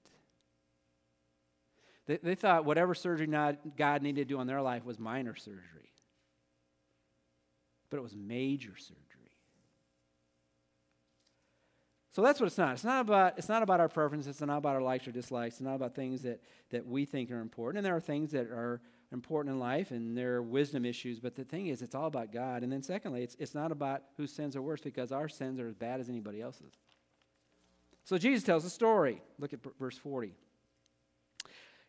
They, 2.06 2.18
they 2.18 2.34
thought 2.36 2.64
whatever 2.64 2.94
surgery 2.94 3.26
God 3.26 4.02
needed 4.02 4.28
to 4.28 4.34
do 4.34 4.38
on 4.38 4.46
their 4.46 4.62
life 4.62 4.84
was 4.84 5.00
minor 5.00 5.34
surgery 5.34 5.93
but 7.90 7.98
it 7.98 8.02
was 8.02 8.14
major 8.14 8.76
surgery. 8.76 9.14
So 12.14 12.22
that's 12.22 12.38
what 12.38 12.46
it's 12.46 12.58
not. 12.58 12.74
It's 12.74 12.84
not 12.84 13.00
about, 13.00 13.38
it's 13.38 13.48
not 13.48 13.64
about 13.64 13.80
our 13.80 13.88
preferences. 13.88 14.28
It's 14.28 14.40
not 14.40 14.58
about 14.58 14.76
our 14.76 14.82
likes 14.82 15.08
or 15.08 15.10
dislikes. 15.10 15.56
It's 15.56 15.62
not 15.62 15.74
about 15.74 15.96
things 15.96 16.22
that, 16.22 16.40
that 16.70 16.86
we 16.86 17.04
think 17.04 17.28
are 17.32 17.40
important. 17.40 17.78
And 17.78 17.84
there 17.84 17.96
are 17.96 18.00
things 18.00 18.30
that 18.30 18.46
are 18.52 18.80
important 19.10 19.54
in 19.54 19.58
life 19.58 19.90
and 19.90 20.16
there 20.16 20.34
are 20.36 20.42
wisdom 20.42 20.84
issues. 20.84 21.18
But 21.18 21.34
the 21.34 21.42
thing 21.42 21.66
is, 21.66 21.82
it's 21.82 21.94
all 21.94 22.06
about 22.06 22.32
God. 22.32 22.62
And 22.62 22.70
then, 22.70 22.84
secondly, 22.84 23.24
it's, 23.24 23.34
it's 23.40 23.52
not 23.52 23.72
about 23.72 24.02
whose 24.16 24.32
sins 24.32 24.54
are 24.54 24.62
worse 24.62 24.80
because 24.80 25.10
our 25.10 25.28
sins 25.28 25.58
are 25.58 25.66
as 25.66 25.74
bad 25.74 25.98
as 25.98 26.08
anybody 26.08 26.40
else's. 26.40 26.74
So 28.04 28.16
Jesus 28.16 28.44
tells 28.44 28.64
a 28.64 28.70
story. 28.70 29.20
Look 29.40 29.52
at 29.52 29.58
verse 29.80 29.98
40. 29.98 30.34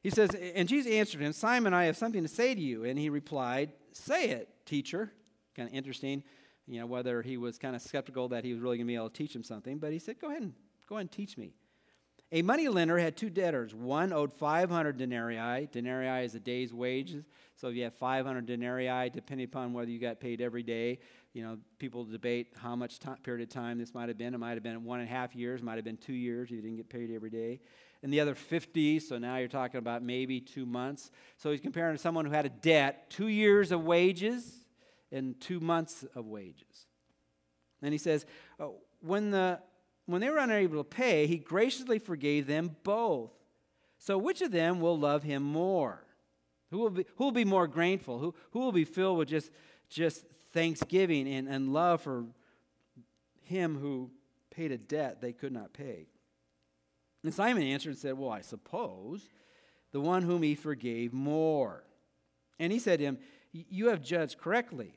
He 0.02 0.10
says, 0.10 0.32
And 0.56 0.68
Jesus 0.68 0.92
answered 0.92 1.22
him, 1.22 1.34
Simon, 1.34 1.72
I 1.72 1.86
have 1.86 1.98
something 1.98 2.24
to 2.24 2.30
say 2.30 2.56
to 2.56 2.62
you. 2.62 2.84
And 2.84 2.98
he 2.98 3.12
replied, 3.12 3.74
Say 3.92 4.30
it, 4.30 4.50
teacher 4.66 5.12
kind 5.56 5.70
of 5.70 5.76
interesting, 5.76 6.24
you 6.68 6.80
know, 6.80 6.86
whether 6.86 7.22
he 7.22 7.38
was 7.38 7.58
kind 7.58 7.76
of 7.76 7.82
skeptical 7.82 8.30
that 8.30 8.44
he 8.44 8.54
was 8.54 8.62
really 8.62 8.78
going 8.78 8.88
to 8.88 8.92
be 8.92 8.96
able 8.96 9.10
to 9.10 9.16
teach 9.16 9.36
him 9.36 9.44
something. 9.44 9.78
But 9.78 9.92
he 9.92 10.00
said, 10.00 10.20
go 10.20 10.30
ahead 10.30 10.42
and, 10.42 10.54
go 10.88 10.96
ahead 10.96 11.02
and 11.02 11.12
teach 11.12 11.38
me. 11.38 11.54
A 12.32 12.42
money 12.42 12.68
lender 12.68 12.98
had 12.98 13.16
two 13.16 13.30
debtors. 13.30 13.74
One 13.76 14.12
owed 14.12 14.34
500 14.34 14.98
denarii. 14.98 15.70
Denarii 15.72 16.26
is 16.26 16.34
a 16.34 16.40
day's 16.40 16.74
wages. 16.74 17.24
So 17.56 17.68
if 17.70 17.76
you 17.76 17.84
have 17.84 17.94
500 17.94 18.46
denarii, 18.46 19.10
depending 19.12 19.46
upon 19.46 19.74
whether 19.74 19.92
you 19.92 20.00
got 20.00 20.20
paid 20.20 20.42
every 20.42 20.64
day, 20.64 21.00
you 21.34 21.44
know, 21.44 21.58
people 21.78 22.04
debate 22.04 22.48
how 22.58 22.76
much 22.76 23.00
time, 23.00 23.18
period 23.18 23.44
of 23.44 23.54
time 23.54 23.78
this 23.78 23.94
might 23.94 24.10
have 24.10 24.18
been. 24.18 24.34
It 24.34 24.40
might 24.40 24.54
have 24.54 24.64
been 24.64 24.84
one 24.84 25.02
and 25.02 25.08
a 25.08 25.12
half 25.12 25.36
years, 25.36 25.62
might 25.62 25.76
have 25.76 25.86
been 25.86 25.98
two 25.98 26.14
years 26.14 26.50
you 26.50 26.62
didn't 26.62 26.78
get 26.78 26.90
paid 26.90 27.12
every 27.12 27.30
day. 27.30 27.60
And 28.02 28.12
the 28.12 28.20
other 28.20 28.36
50, 28.36 29.00
so 29.00 29.18
now 29.18 29.38
you're 29.38 29.48
talking 29.48 29.78
about 29.78 30.04
maybe 30.04 30.40
two 30.40 30.66
months. 30.66 31.12
So 31.38 31.52
he's 31.52 31.62
comparing 31.62 31.96
to 31.96 32.02
someone 32.02 32.26
who 32.26 32.32
had 32.32 32.46
a 32.46 32.50
debt, 32.50 33.10
two 33.10 33.28
years 33.28 33.72
of 33.72 33.84
wages 33.84 34.65
and 35.16 35.40
two 35.40 35.60
months 35.60 36.06
of 36.16 36.26
wages. 36.26 36.88
And 37.82 37.94
he 37.94 37.98
says, 37.98 38.26
oh, 38.60 38.76
when, 39.02 39.32
the, 39.32 39.60
when 40.06 40.22
they 40.22 40.30
were 40.30 40.38
unable 40.38 40.78
to 40.78 40.84
pay, 40.84 41.28
he 41.28 41.38
graciously 41.38 42.00
forgave 42.00 42.48
them 42.48 42.76
both. 42.84 43.32
So 43.98 44.18
which 44.18 44.42
of 44.42 44.52
them 44.52 44.80
will 44.80 44.98
love 44.98 45.24
him 45.24 45.44
more? 45.44 46.06
Who 46.72 46.80
will 46.80 46.90
be, 46.90 47.06
who 47.16 47.26
will 47.26 47.32
be 47.32 47.46
more 47.46 47.68
grateful? 47.68 48.20
Who, 48.20 48.36
who 48.52 48.60
will 48.60 48.72
be 48.72 48.86
filled 48.86 49.18
with 49.18 49.30
just, 49.30 49.52
just 49.90 50.26
thanksgiving 50.52 51.28
and, 51.28 51.48
and 51.48 51.72
love 51.72 52.02
for 52.02 52.26
him 53.44 53.78
who 53.78 54.12
paid 54.52 54.72
a 54.72 54.78
debt 54.78 55.22
they 55.22 55.34
could 55.34 55.52
not 55.52 55.74
pay? 55.74 56.08
And 57.24 57.34
Simon 57.34 57.64
answered 57.64 57.90
and 57.90 57.98
said, 57.98 58.18
Well, 58.18 58.30
I 58.30 58.42
suppose 58.42 59.30
the 59.92 60.02
one 60.02 60.24
whom 60.24 60.44
he 60.44 60.56
forgave 60.56 61.14
more. 61.14 61.84
And 62.60 62.72
he 62.72 62.80
said 62.80 63.00
to 63.00 63.06
him, 63.06 63.18
You 63.52 63.90
have 63.90 64.02
judged 64.02 64.38
correctly. 64.38 64.94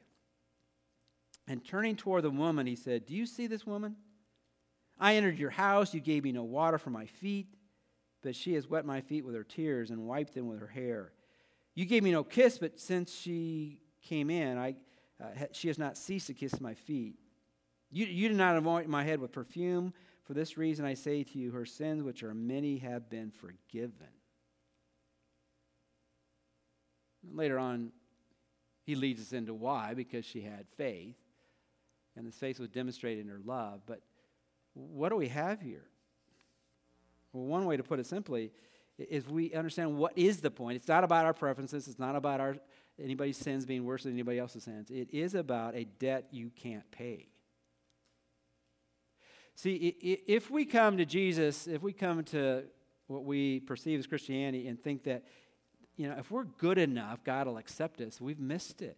And 1.49 1.65
turning 1.65 1.97
toward 1.97 2.25
the 2.25 2.31
woman, 2.31 2.67
he 2.67 2.77
said, 2.77 3.07
Do 3.07 3.15
you 3.15 3.25
see 3.25 3.47
this 3.47 3.67
woman? 3.67 3.97
I 5.01 5.15
entered 5.15 5.39
your 5.39 5.51
house. 5.51 5.95
You 5.95 6.01
gave 6.01 6.25
me 6.25 6.33
no 6.33 6.45
water 6.45 6.77
for 6.77 6.91
my 6.91 7.07
feet, 7.07 7.55
but 8.23 8.37
she 8.37 8.53
has 8.55 8.69
wet 8.69 8.85
my 8.85 9.01
feet 9.01 9.25
with 9.25 9.35
her 9.35 9.45
tears 9.45 9.91
and 9.91 10.07
wiped 10.07 10.35
them 10.35 10.47
with 10.47 10.61
her 10.61 10.67
hair. 10.67 11.13
You 11.75 11.87
gave 11.87 12.03
me 12.03 12.13
no 12.13 12.23
kiss, 12.23 12.59
but 12.59 12.79
since 12.79 13.15
she 13.15 13.81
came 14.03 14.29
in, 14.29 14.59
I, 14.59 14.75
uh, 15.23 15.47
she 15.53 15.69
has 15.69 15.79
not 15.79 15.97
ceased 15.97 16.27
to 16.27 16.35
kiss 16.35 16.61
my 16.61 16.75
feet. 16.75 17.15
You, 17.91 18.05
you 18.05 18.29
did 18.29 18.37
not 18.37 18.57
anoint 18.57 18.89
my 18.89 19.05
head 19.05 19.19
with 19.19 19.33
perfume. 19.33 19.95
For 20.25 20.35
this 20.35 20.59
reason, 20.59 20.85
I 20.85 20.95
say 20.95 21.23
to 21.23 21.39
you, 21.39 21.53
her 21.53 21.65
sins, 21.65 22.03
which 22.03 22.23
are 22.23 22.35
many, 22.35 22.79
have 22.79 23.09
been 23.09 23.31
forgiven. 23.31 24.09
Later 27.33 27.59
on, 27.59 27.93
he 28.85 28.95
leads 28.95 29.23
us 29.23 29.33
into 29.33 29.55
why, 29.55 29.95
because 29.95 30.27
she 30.27 30.43
had 30.43 30.67
faith 30.77 31.17
and 32.19 32.27
this 32.27 32.35
faith 32.35 32.59
was 32.59 32.69
demonstrated 32.69 33.25
in 33.25 33.31
her 33.31 33.41
love. 33.45 33.81
But 33.87 34.01
what 34.75 35.11
do 35.11 35.17
we 35.17 35.29
have 35.29 35.61
here? 35.61 35.85
Well, 37.33 37.45
one 37.45 37.65
way 37.65 37.77
to 37.77 37.83
put 37.83 38.01
it 38.01 38.07
simply 38.07 38.51
is 38.99 39.29
we 39.29 39.55
understand 39.55 39.97
what 39.97 40.17
is 40.17 40.41
the 40.41 40.51
point. 40.51 40.77
It's 40.77 40.89
not 40.89 41.05
about 41.05 41.25
our 41.25 41.33
preferences. 41.33 41.87
It's 41.87 41.99
not 41.99 42.17
about 42.17 42.41
our 42.41 42.57
anybody's 43.01 43.37
sins 43.37 43.65
being 43.65 43.85
worse 43.85 44.03
than 44.03 44.13
anybody 44.13 44.41
else's 44.41 44.65
sins. 44.65 44.91
It 44.91 45.09
is 45.13 45.37
about 45.37 45.77
a 45.77 45.85
debt 45.85 46.27
you 46.33 46.51
can't 46.51 46.91
pay. 46.91 47.29
See, 49.55 49.75
if 50.27 50.51
we 50.51 50.65
come 50.65 50.99
to 50.99 51.05
Jesus, 51.05 51.67
if 51.69 51.83
we 51.83 51.93
come 51.93 52.25
to 52.25 52.65
what 53.07 53.25
we 53.25 53.61
perceive 53.61 53.99
as 53.99 54.07
Christianity 54.07 54.69
and 54.69 54.83
think 54.83 55.05
that 55.05 55.25
you 55.97 56.09
know, 56.09 56.17
if 56.17 56.31
we're 56.31 56.45
good 56.45 56.79
enough, 56.79 57.25
God 57.25 57.49
will 57.49 57.59
accept 57.59 58.01
us. 58.01 58.21
We've 58.21 58.39
missed 58.39 58.83
it. 58.83 58.97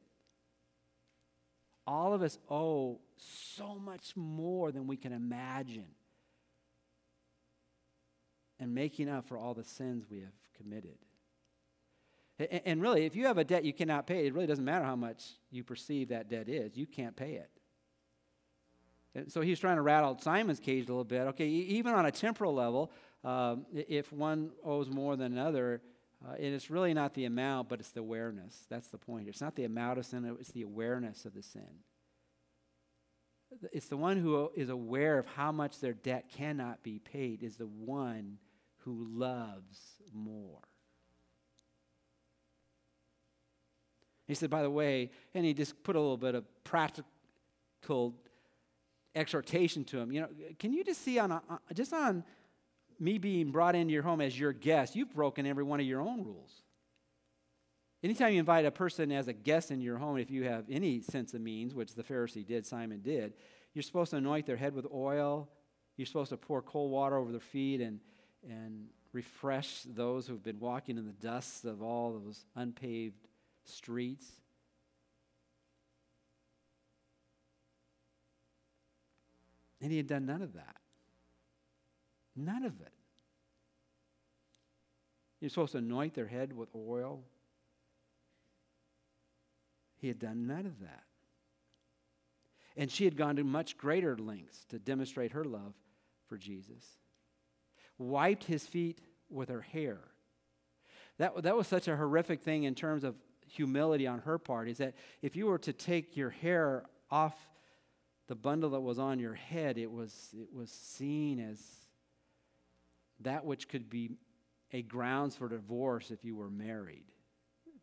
All 1.86 2.12
of 2.12 2.22
us 2.22 2.38
owe 2.50 3.00
so 3.56 3.78
much 3.78 4.12
more 4.16 4.72
than 4.72 4.86
we 4.86 4.96
can 4.96 5.12
imagine. 5.12 5.86
And 8.58 8.74
making 8.74 9.08
up 9.08 9.26
for 9.26 9.38
all 9.38 9.54
the 9.54 9.64
sins 9.64 10.04
we 10.10 10.20
have 10.20 10.34
committed. 10.56 10.98
And 12.64 12.80
really, 12.80 13.04
if 13.04 13.16
you 13.16 13.26
have 13.26 13.38
a 13.38 13.44
debt 13.44 13.64
you 13.64 13.72
cannot 13.72 14.06
pay, 14.06 14.26
it 14.26 14.34
really 14.34 14.46
doesn't 14.46 14.64
matter 14.64 14.84
how 14.84 14.96
much 14.96 15.24
you 15.50 15.62
perceive 15.62 16.08
that 16.08 16.28
debt 16.28 16.48
is. 16.48 16.76
You 16.76 16.86
can't 16.86 17.14
pay 17.14 17.34
it. 17.34 17.50
And 19.14 19.30
so 19.30 19.40
he's 19.40 19.58
trying 19.58 19.76
to 19.76 19.82
rattle 19.82 20.18
Simon's 20.20 20.60
cage 20.60 20.84
a 20.84 20.88
little 20.88 21.04
bit. 21.04 21.22
Okay, 21.28 21.46
even 21.46 21.94
on 21.94 22.06
a 22.06 22.10
temporal 22.10 22.54
level, 22.54 22.92
um, 23.24 23.66
if 23.72 24.12
one 24.12 24.50
owes 24.64 24.88
more 24.88 25.16
than 25.16 25.32
another, 25.32 25.82
uh, 26.24 26.34
and 26.34 26.54
it's 26.54 26.70
really 26.70 26.94
not 26.94 27.14
the 27.14 27.24
amount, 27.24 27.68
but 27.68 27.80
it's 27.80 27.90
the 27.90 28.00
awareness. 28.00 28.66
That's 28.70 28.88
the 28.88 28.98
point. 28.98 29.28
It's 29.28 29.40
not 29.40 29.56
the 29.56 29.64
amount 29.64 29.98
of 29.98 30.06
sin, 30.06 30.36
it's 30.38 30.52
the 30.52 30.62
awareness 30.62 31.24
of 31.24 31.34
the 31.34 31.42
sin. 31.42 31.82
It's 33.72 33.88
the 33.88 33.96
one 33.96 34.16
who 34.16 34.50
is 34.54 34.68
aware 34.68 35.18
of 35.18 35.26
how 35.26 35.52
much 35.52 35.80
their 35.80 35.92
debt 35.92 36.30
cannot 36.34 36.82
be 36.82 36.98
paid, 36.98 37.42
is 37.42 37.56
the 37.56 37.66
one 37.66 38.38
who 38.78 39.06
loves 39.10 40.00
more. 40.14 40.60
He 44.26 44.34
said, 44.34 44.48
by 44.48 44.62
the 44.62 44.70
way, 44.70 45.10
and 45.34 45.44
he 45.44 45.52
just 45.52 45.82
put 45.82 45.96
a 45.96 46.00
little 46.00 46.16
bit 46.16 46.34
of 46.34 46.44
practical 46.64 48.14
exhortation 49.14 49.84
to 49.84 49.98
him. 49.98 50.12
You 50.12 50.20
know, 50.22 50.28
can 50.58 50.72
you 50.72 50.84
just 50.84 51.02
see 51.02 51.18
on 51.18 51.32
a, 51.32 51.42
just 51.74 51.92
on 51.92 52.24
me 52.98 53.18
being 53.18 53.50
brought 53.50 53.74
into 53.74 53.92
your 53.92 54.02
home 54.02 54.20
as 54.20 54.38
your 54.38 54.52
guest, 54.52 54.94
you've 54.94 55.12
broken 55.12 55.46
every 55.46 55.64
one 55.64 55.80
of 55.80 55.86
your 55.86 56.00
own 56.00 56.22
rules. 56.22 56.62
Anytime 58.02 58.32
you 58.32 58.40
invite 58.40 58.64
a 58.64 58.70
person 58.70 59.12
as 59.12 59.28
a 59.28 59.32
guest 59.32 59.70
in 59.70 59.80
your 59.80 59.98
home, 59.98 60.16
if 60.16 60.30
you 60.30 60.44
have 60.44 60.64
any 60.70 61.02
sense 61.02 61.34
of 61.34 61.42
means, 61.42 61.74
which 61.74 61.94
the 61.94 62.02
Pharisee 62.02 62.46
did, 62.46 62.64
Simon 62.64 63.00
did, 63.02 63.34
you're 63.74 63.82
supposed 63.82 64.10
to 64.12 64.16
anoint 64.16 64.46
their 64.46 64.56
head 64.56 64.74
with 64.74 64.86
oil. 64.92 65.48
You're 65.96 66.06
supposed 66.06 66.30
to 66.30 66.38
pour 66.38 66.62
cold 66.62 66.90
water 66.90 67.18
over 67.18 67.30
their 67.30 67.40
feet 67.40 67.82
and, 67.82 68.00
and 68.48 68.86
refresh 69.12 69.82
those 69.82 70.26
who've 70.26 70.42
been 70.42 70.58
walking 70.58 70.96
in 70.96 71.04
the 71.04 71.12
dust 71.12 71.66
of 71.66 71.82
all 71.82 72.12
those 72.12 72.46
unpaved 72.56 73.28
streets. 73.64 74.26
And 79.82 79.90
he 79.90 79.98
had 79.98 80.06
done 80.06 80.26
none 80.26 80.42
of 80.42 80.54
that. 80.54 80.76
None 82.36 82.64
of 82.64 82.80
it. 82.80 82.92
You're 85.40 85.50
supposed 85.50 85.72
to 85.72 85.78
anoint 85.78 86.14
their 86.14 86.26
head 86.26 86.54
with 86.54 86.68
oil. 86.74 87.24
He 90.00 90.08
had 90.08 90.18
done 90.18 90.46
none 90.46 90.66
of 90.66 90.80
that. 90.80 91.04
And 92.76 92.90
she 92.90 93.04
had 93.04 93.16
gone 93.16 93.36
to 93.36 93.44
much 93.44 93.76
greater 93.76 94.16
lengths 94.16 94.64
to 94.70 94.78
demonstrate 94.78 95.32
her 95.32 95.44
love 95.44 95.74
for 96.26 96.38
Jesus. 96.38 96.82
Wiped 97.98 98.44
his 98.44 98.66
feet 98.66 99.00
with 99.28 99.50
her 99.50 99.60
hair. 99.60 99.98
That, 101.18 101.42
that 101.42 101.56
was 101.56 101.66
such 101.66 101.86
a 101.86 101.96
horrific 101.96 102.40
thing 102.40 102.64
in 102.64 102.74
terms 102.74 103.04
of 103.04 103.16
humility 103.46 104.06
on 104.06 104.20
her 104.20 104.38
part, 104.38 104.68
is 104.68 104.78
that 104.78 104.94
if 105.20 105.36
you 105.36 105.46
were 105.46 105.58
to 105.58 105.72
take 105.72 106.16
your 106.16 106.30
hair 106.30 106.84
off 107.10 107.36
the 108.26 108.34
bundle 108.34 108.70
that 108.70 108.80
was 108.80 108.98
on 108.98 109.18
your 109.18 109.34
head, 109.34 109.76
it 109.76 109.90
was, 109.90 110.30
it 110.32 110.54
was 110.54 110.70
seen 110.70 111.40
as 111.40 111.60
that 113.20 113.44
which 113.44 113.68
could 113.68 113.90
be 113.90 114.12
a 114.72 114.80
grounds 114.80 115.36
for 115.36 115.48
divorce 115.48 116.10
if 116.10 116.24
you 116.24 116.36
were 116.36 116.48
married 116.48 117.04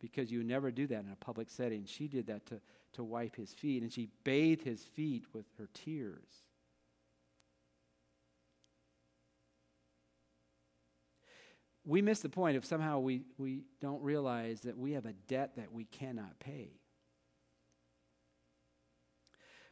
because 0.00 0.30
you 0.30 0.42
never 0.42 0.70
do 0.70 0.86
that 0.86 1.04
in 1.04 1.10
a 1.12 1.16
public 1.16 1.50
setting. 1.50 1.84
She 1.86 2.08
did 2.08 2.26
that 2.28 2.46
to, 2.46 2.60
to 2.94 3.04
wipe 3.04 3.36
his 3.36 3.52
feet, 3.52 3.82
and 3.82 3.92
she 3.92 4.08
bathed 4.24 4.64
his 4.64 4.84
feet 4.84 5.24
with 5.32 5.46
her 5.58 5.68
tears. 5.74 6.44
We 11.84 12.02
miss 12.02 12.20
the 12.20 12.28
point 12.28 12.56
if 12.56 12.66
somehow 12.66 12.98
we, 12.98 13.22
we 13.38 13.62
don't 13.80 14.02
realize 14.02 14.60
that 14.62 14.76
we 14.76 14.92
have 14.92 15.06
a 15.06 15.14
debt 15.26 15.56
that 15.56 15.72
we 15.72 15.84
cannot 15.84 16.38
pay. 16.38 16.72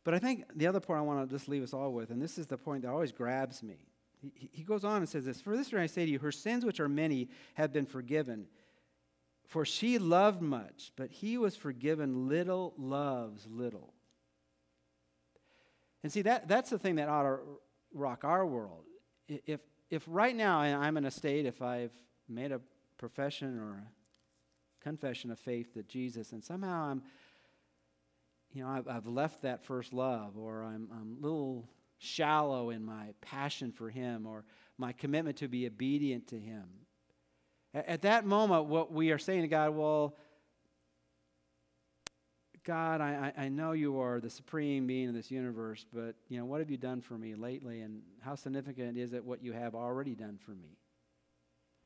But 0.02 0.14
I 0.14 0.18
think 0.18 0.44
the 0.54 0.66
other 0.66 0.80
point 0.80 1.00
I 1.00 1.02
want 1.02 1.28
to 1.28 1.34
just 1.36 1.48
leave 1.48 1.62
us 1.62 1.74
all 1.74 1.92
with, 1.92 2.10
and 2.10 2.22
this 2.22 2.38
is 2.38 2.46
the 2.46 2.56
point 2.56 2.82
that 2.82 2.90
always 2.90 3.12
grabs 3.12 3.62
me. 3.62 3.88
He, 4.20 4.50
he 4.52 4.62
goes 4.62 4.84
on 4.84 4.98
and 4.98 5.08
says 5.08 5.24
this 5.24 5.40
For 5.40 5.56
this 5.56 5.72
reason 5.72 5.80
I 5.80 5.86
say 5.86 6.06
to 6.06 6.10
you, 6.10 6.18
her 6.20 6.32
sins, 6.32 6.64
which 6.64 6.80
are 6.80 6.88
many, 6.88 7.28
have 7.54 7.72
been 7.72 7.86
forgiven. 7.86 8.46
For 9.46 9.64
she 9.64 9.98
loved 9.98 10.42
much, 10.42 10.92
but 10.96 11.10
he 11.10 11.38
was 11.38 11.54
forgiven 11.56 12.28
little, 12.28 12.74
loves 12.76 13.46
little. 13.48 13.94
And 16.02 16.12
see, 16.12 16.22
that, 16.22 16.48
that's 16.48 16.70
the 16.70 16.78
thing 16.78 16.96
that 16.96 17.08
ought 17.08 17.22
to 17.22 17.38
rock 17.92 18.24
our 18.24 18.44
world. 18.44 18.84
If, 19.28 19.60
if 19.90 20.02
right 20.06 20.34
now 20.34 20.60
I'm 20.60 20.96
in 20.96 21.04
a 21.04 21.10
state, 21.10 21.46
if 21.46 21.62
I've 21.62 21.92
made 22.28 22.52
a 22.52 22.60
profession 22.98 23.58
or 23.58 23.84
a 23.84 24.84
confession 24.84 25.30
of 25.30 25.38
faith 25.38 25.74
to 25.74 25.82
Jesus, 25.82 26.32
and 26.32 26.44
somehow 26.44 26.90
I'm, 26.90 27.02
you 28.52 28.62
know, 28.62 28.68
I've, 28.68 28.88
I've 28.88 29.06
left 29.06 29.42
that 29.42 29.64
first 29.64 29.92
love, 29.92 30.36
or 30.36 30.64
I'm, 30.64 30.88
I'm 30.92 31.16
a 31.18 31.22
little 31.22 31.68
shallow 31.98 32.70
in 32.70 32.84
my 32.84 33.14
passion 33.20 33.72
for 33.72 33.90
Him, 33.90 34.26
or 34.26 34.44
my 34.78 34.92
commitment 34.92 35.38
to 35.38 35.48
be 35.48 35.66
obedient 35.66 36.28
to 36.28 36.38
Him, 36.38 36.64
at 37.86 38.02
that 38.02 38.24
moment, 38.24 38.66
what 38.66 38.92
we 38.92 39.10
are 39.10 39.18
saying 39.18 39.42
to 39.42 39.48
God, 39.48 39.70
well, 39.70 40.16
God, 42.64 43.00
I, 43.00 43.32
I 43.36 43.48
know 43.48 43.72
you 43.72 44.00
are 44.00 44.20
the 44.20 44.30
supreme 44.30 44.86
being 44.86 45.08
in 45.08 45.14
this 45.14 45.30
universe, 45.30 45.86
but 45.92 46.16
you 46.28 46.38
know, 46.38 46.44
what 46.44 46.58
have 46.60 46.70
you 46.70 46.76
done 46.76 47.00
for 47.00 47.14
me 47.14 47.34
lately? 47.34 47.82
And 47.82 48.02
how 48.20 48.34
significant 48.34 48.98
is 48.98 49.12
it 49.12 49.24
what 49.24 49.42
you 49.42 49.52
have 49.52 49.74
already 49.74 50.14
done 50.14 50.38
for 50.44 50.50
me? 50.50 50.78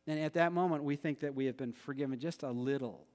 And 0.07 0.19
at 0.19 0.33
that 0.35 0.53
moment, 0.53 0.83
we 0.83 0.97
think 0.97 1.21
that 1.21 1.35
we 1.35 1.47
have 1.47 1.57
been 1.57 1.73
forgiven 1.73 2.19
just 2.19 2.43
a 2.43 2.51
little. 2.51 3.07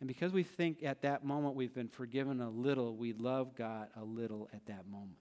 And 0.00 0.08
because 0.08 0.32
we 0.32 0.42
think 0.42 0.82
at 0.82 1.02
that 1.02 1.24
moment 1.24 1.54
we've 1.54 1.74
been 1.74 1.88
forgiven 1.88 2.40
a 2.40 2.50
little, 2.50 2.96
we 2.96 3.12
love 3.12 3.54
God 3.54 3.88
a 3.94 4.02
little 4.02 4.48
at 4.52 4.66
that 4.66 4.88
moment. 4.88 5.20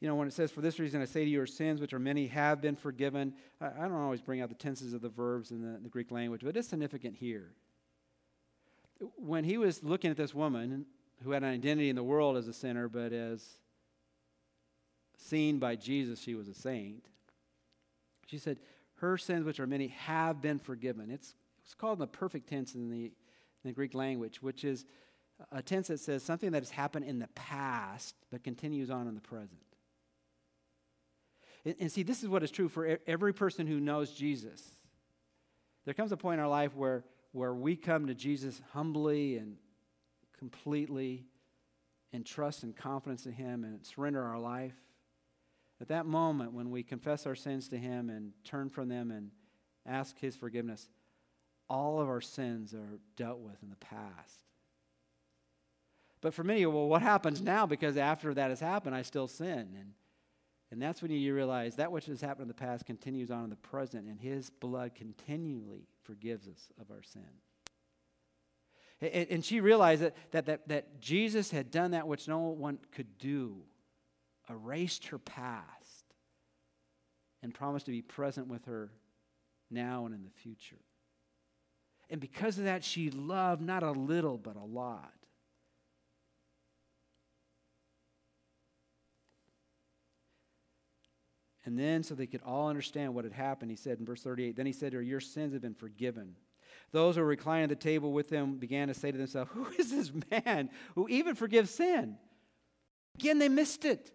You 0.00 0.08
know, 0.08 0.14
when 0.14 0.26
it 0.26 0.32
says, 0.32 0.50
For 0.50 0.62
this 0.62 0.78
reason 0.78 1.02
I 1.02 1.04
say 1.04 1.24
to 1.24 1.30
you, 1.30 1.38
your 1.38 1.46
sins, 1.46 1.80
which 1.80 1.92
are 1.92 1.98
many, 1.98 2.26
have 2.28 2.60
been 2.60 2.74
forgiven, 2.76 3.34
I, 3.60 3.66
I 3.66 3.82
don't 3.82 3.92
always 3.92 4.22
bring 4.22 4.40
out 4.40 4.48
the 4.48 4.54
tenses 4.54 4.94
of 4.94 5.02
the 5.02 5.10
verbs 5.10 5.50
in 5.50 5.60
the, 5.60 5.78
the 5.78 5.88
Greek 5.88 6.10
language, 6.10 6.40
but 6.42 6.56
it's 6.56 6.68
significant 6.68 7.16
here. 7.16 7.52
When 9.16 9.44
he 9.44 9.58
was 9.58 9.82
looking 9.82 10.10
at 10.10 10.16
this 10.16 10.34
woman 10.34 10.86
who 11.22 11.32
had 11.32 11.42
an 11.42 11.50
identity 11.50 11.90
in 11.90 11.96
the 11.96 12.02
world 12.02 12.36
as 12.36 12.48
a 12.48 12.52
sinner, 12.52 12.88
but 12.88 13.12
as 13.12 13.46
seen 15.16 15.58
by 15.58 15.76
Jesus, 15.76 16.20
she 16.20 16.34
was 16.34 16.48
a 16.48 16.54
saint, 16.54 17.04
she 18.26 18.38
said, 18.38 18.58
Her 18.96 19.18
sins, 19.18 19.44
which 19.44 19.60
are 19.60 19.66
many, 19.66 19.88
have 19.88 20.40
been 20.40 20.58
forgiven. 20.58 21.10
It's, 21.10 21.34
it's 21.62 21.74
called 21.74 21.98
the 21.98 22.06
perfect 22.06 22.48
tense 22.48 22.74
in 22.74 22.88
the, 22.88 23.04
in 23.04 23.12
the 23.64 23.72
Greek 23.72 23.94
language, 23.94 24.40
which 24.40 24.64
is 24.64 24.86
a 25.52 25.62
tense 25.62 25.88
that 25.88 26.00
says 26.00 26.22
something 26.22 26.52
that 26.52 26.62
has 26.62 26.70
happened 26.70 27.04
in 27.04 27.18
the 27.18 27.28
past 27.28 28.14
but 28.30 28.44
continues 28.44 28.90
on 28.90 29.06
in 29.06 29.14
the 29.14 29.20
present. 29.20 29.60
And, 31.64 31.74
and 31.80 31.92
see, 31.92 32.02
this 32.02 32.22
is 32.22 32.28
what 32.28 32.42
is 32.42 32.50
true 32.50 32.68
for 32.68 32.98
every 33.06 33.32
person 33.32 33.66
who 33.66 33.80
knows 33.80 34.12
Jesus. 34.12 34.62
There 35.84 35.94
comes 35.94 36.12
a 36.12 36.16
point 36.16 36.38
in 36.38 36.44
our 36.44 36.50
life 36.50 36.74
where, 36.74 37.04
where 37.32 37.54
we 37.54 37.76
come 37.76 38.06
to 38.06 38.14
Jesus 38.14 38.60
humbly 38.72 39.36
and 39.36 39.56
completely 40.38 41.26
and 42.12 42.26
trust 42.26 42.62
and 42.62 42.76
confidence 42.76 43.26
in 43.26 43.32
Him 43.32 43.64
and 43.64 43.84
surrender 43.84 44.22
our 44.22 44.38
life. 44.38 44.74
At 45.80 45.88
that 45.88 46.06
moment, 46.06 46.52
when 46.52 46.70
we 46.70 46.82
confess 46.82 47.26
our 47.26 47.34
sins 47.34 47.68
to 47.68 47.78
Him 47.78 48.10
and 48.10 48.32
turn 48.44 48.68
from 48.68 48.88
them 48.88 49.10
and 49.10 49.30
ask 49.86 50.18
His 50.18 50.36
forgiveness, 50.36 50.88
all 51.68 52.00
of 52.00 52.08
our 52.08 52.20
sins 52.20 52.74
are 52.74 52.98
dealt 53.16 53.38
with 53.38 53.62
in 53.62 53.70
the 53.70 53.76
past. 53.76 54.42
But 56.20 56.34
for 56.34 56.44
many, 56.44 56.66
well, 56.66 56.88
what 56.88 57.00
happens 57.00 57.40
now? 57.40 57.64
Because 57.64 57.96
after 57.96 58.34
that 58.34 58.50
has 58.50 58.60
happened, 58.60 58.94
I 58.94 59.02
still 59.02 59.28
sin. 59.28 59.74
And 59.78 59.92
and 60.70 60.80
that's 60.80 61.02
when 61.02 61.10
you 61.10 61.34
realize 61.34 61.76
that 61.76 61.90
which 61.90 62.06
has 62.06 62.20
happened 62.20 62.42
in 62.42 62.48
the 62.48 62.54
past 62.54 62.86
continues 62.86 63.30
on 63.30 63.44
in 63.44 63.50
the 63.50 63.56
present, 63.56 64.06
and 64.06 64.20
His 64.20 64.50
blood 64.50 64.94
continually 64.94 65.88
forgives 66.04 66.46
us 66.46 66.70
of 66.80 66.90
our 66.90 67.02
sin. 67.02 67.22
And, 69.00 69.26
and 69.30 69.44
she 69.44 69.60
realized 69.60 70.02
that, 70.02 70.14
that, 70.30 70.46
that, 70.46 70.68
that 70.68 71.00
Jesus 71.00 71.50
had 71.50 71.70
done 71.70 71.92
that 71.92 72.06
which 72.06 72.28
no 72.28 72.38
one 72.38 72.78
could 72.92 73.18
do, 73.18 73.62
erased 74.48 75.06
her 75.06 75.18
past, 75.18 76.04
and 77.42 77.54
promised 77.54 77.86
to 77.86 77.92
be 77.92 78.02
present 78.02 78.48
with 78.48 78.66
her 78.66 78.90
now 79.70 80.06
and 80.06 80.14
in 80.14 80.22
the 80.22 80.30
future. 80.30 80.80
And 82.10 82.20
because 82.20 82.58
of 82.58 82.64
that, 82.64 82.84
she 82.84 83.10
loved 83.10 83.62
not 83.62 83.82
a 83.82 83.92
little, 83.92 84.36
but 84.36 84.56
a 84.56 84.64
lot. 84.64 85.12
And 91.64 91.78
then, 91.78 92.02
so 92.02 92.14
they 92.14 92.26
could 92.26 92.42
all 92.44 92.68
understand 92.68 93.14
what 93.14 93.24
had 93.24 93.34
happened, 93.34 93.70
he 93.70 93.76
said 93.76 93.98
in 93.98 94.06
verse 94.06 94.22
38, 94.22 94.56
then 94.56 94.66
he 94.66 94.72
said 94.72 94.92
to 94.92 94.98
her, 94.98 95.02
Your 95.02 95.20
sins 95.20 95.52
have 95.52 95.62
been 95.62 95.74
forgiven. 95.74 96.36
Those 96.92 97.16
who 97.16 97.20
were 97.20 97.26
reclining 97.26 97.64
at 97.64 97.68
the 97.68 97.76
table 97.76 98.12
with 98.12 98.30
him 98.30 98.56
began 98.56 98.88
to 98.88 98.94
say 98.94 99.12
to 99.12 99.18
themselves, 99.18 99.50
Who 99.54 99.66
is 99.78 99.90
this 99.90 100.10
man 100.30 100.70
who 100.94 101.08
even 101.08 101.34
forgives 101.34 101.70
sin? 101.70 102.16
Again, 103.18 103.38
they 103.38 103.48
missed 103.48 103.84
it. 103.84 104.10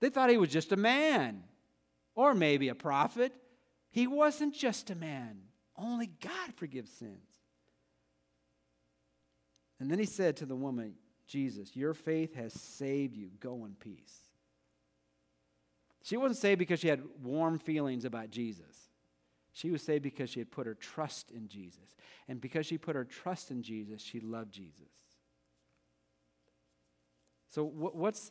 They 0.00 0.10
thought 0.10 0.30
he 0.30 0.36
was 0.36 0.50
just 0.50 0.72
a 0.72 0.76
man 0.76 1.44
or 2.14 2.34
maybe 2.34 2.68
a 2.68 2.74
prophet. 2.74 3.32
He 3.90 4.06
wasn't 4.06 4.54
just 4.54 4.90
a 4.90 4.94
man, 4.94 5.38
only 5.76 6.06
God 6.06 6.54
forgives 6.56 6.90
sins. 6.92 7.20
And 9.78 9.90
then 9.90 9.98
he 9.98 10.06
said 10.06 10.36
to 10.38 10.46
the 10.46 10.56
woman, 10.56 10.94
Jesus, 11.26 11.76
your 11.76 11.94
faith 11.94 12.34
has 12.34 12.52
saved 12.52 13.16
you. 13.16 13.30
Go 13.40 13.64
in 13.64 13.74
peace. 13.74 14.25
She 16.06 16.16
wasn't 16.16 16.36
saved 16.36 16.60
because 16.60 16.78
she 16.78 16.86
had 16.86 17.02
warm 17.20 17.58
feelings 17.58 18.04
about 18.04 18.30
Jesus. 18.30 18.90
She 19.52 19.72
was 19.72 19.82
saved 19.82 20.04
because 20.04 20.30
she 20.30 20.38
had 20.38 20.52
put 20.52 20.64
her 20.64 20.74
trust 20.74 21.32
in 21.32 21.48
Jesus. 21.48 21.96
And 22.28 22.40
because 22.40 22.64
she 22.64 22.78
put 22.78 22.94
her 22.94 23.02
trust 23.02 23.50
in 23.50 23.60
Jesus, 23.60 24.02
she 24.02 24.20
loved 24.20 24.52
Jesus. 24.52 24.92
So, 27.48 27.64
what's, 27.64 28.30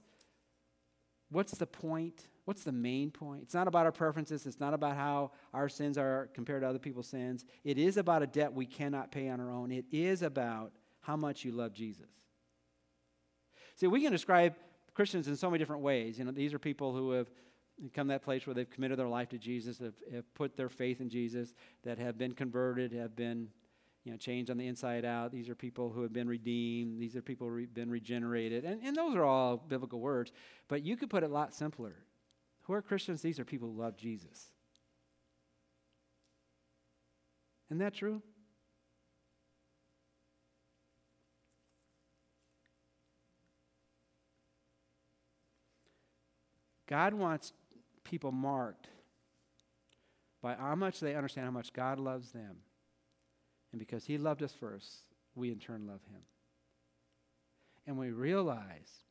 what's 1.30 1.52
the 1.58 1.68
point? 1.68 2.30
What's 2.46 2.64
the 2.64 2.72
main 2.72 3.12
point? 3.12 3.42
It's 3.44 3.54
not 3.54 3.68
about 3.68 3.86
our 3.86 3.92
preferences. 3.92 4.46
It's 4.46 4.62
not 4.62 4.74
about 4.74 4.96
how 4.96 5.32
our 5.54 5.68
sins 5.68 5.98
are 5.98 6.30
compared 6.34 6.62
to 6.62 6.70
other 6.70 6.80
people's 6.80 7.08
sins. 7.08 7.44
It 7.66 7.78
is 7.78 7.98
about 7.98 8.24
a 8.24 8.28
debt 8.28 8.54
we 8.54 8.68
cannot 8.68 9.12
pay 9.12 9.28
on 9.28 9.42
our 9.42 9.52
own. 9.52 9.70
It 9.70 9.84
is 9.92 10.22
about 10.22 10.72
how 11.02 11.18
much 11.18 11.44
you 11.44 11.52
love 11.52 11.74
Jesus. 11.74 12.08
See, 13.76 13.88
we 13.88 14.02
can 14.02 14.14
describe 14.14 14.56
Christians 14.94 15.28
in 15.28 15.36
so 15.36 15.50
many 15.50 15.60
different 15.60 15.82
ways. 15.82 16.18
You 16.18 16.24
know, 16.24 16.32
these 16.32 16.54
are 16.54 16.60
people 16.60 16.96
who 16.96 17.12
have 17.12 17.30
come 17.94 18.08
to 18.08 18.14
that 18.14 18.24
place 18.24 18.46
where 18.48 18.54
they've 18.54 18.70
committed 18.70 18.98
their 18.98 19.08
life 19.08 19.30
to 19.30 19.38
Jesus, 19.38 19.80
have, 19.80 19.94
have 20.14 20.34
put 20.34 20.56
their 20.56 20.70
faith 20.70 21.02
in 21.02 21.10
Jesus, 21.10 21.54
that 21.84 21.98
have 21.98 22.18
been 22.18 22.34
converted, 22.34 22.94
have 22.94 23.16
been 23.16 23.50
you 24.04 24.12
know, 24.12 24.18
changed 24.18 24.52
on 24.52 24.58
the 24.58 24.68
inside 24.68 25.04
out. 25.04 25.32
These 25.32 25.50
are 25.50 25.56
people 25.56 25.90
who 25.90 26.04
have 26.04 26.14
been 26.14 26.28
redeemed. 26.28 27.00
These 27.00 27.16
are 27.16 27.22
people 27.22 27.48
who 27.50 27.58
have 27.58 27.74
been 27.74 27.90
regenerated. 27.90 28.64
And, 28.64 28.82
and 28.84 28.96
those 28.96 29.16
are 29.16 29.26
all 29.26 29.58
biblical 29.58 30.00
words. 30.00 30.32
But 30.68 30.84
you 30.84 30.96
could 30.96 31.10
put 31.10 31.24
it 31.24 31.32
a 31.32 31.34
lot 31.34 31.54
simpler. 31.54 31.96
Who 32.64 32.74
are 32.74 32.82
Christians? 32.82 33.22
These 33.22 33.40
are 33.40 33.46
people 33.46 33.70
who 33.70 33.82
love 33.82 33.98
Jesus. 33.98 34.52
Isn't 37.68 37.80
that 37.80 37.96
true? 37.96 38.22
God 46.88 47.16
wants 47.16 47.54
people 48.06 48.32
marked 48.32 48.88
by 50.42 50.56
how 50.56 50.76
much 50.76 51.00
they 51.02 51.16
understand 51.16 51.46
how 51.46 51.52
much 51.52 51.74
God 51.74 52.00
loves 52.00 52.32
them. 52.32 52.58
And 53.72 53.80
because 53.80 54.06
He 54.06 54.18
loved 54.18 54.42
us 54.42 54.54
first, 54.54 54.90
we 55.34 55.52
in 55.52 55.60
turn 55.60 55.86
love 55.86 56.02
Him. 56.10 56.22
And 57.86 57.98
we 57.98 58.12
realize 58.12 59.04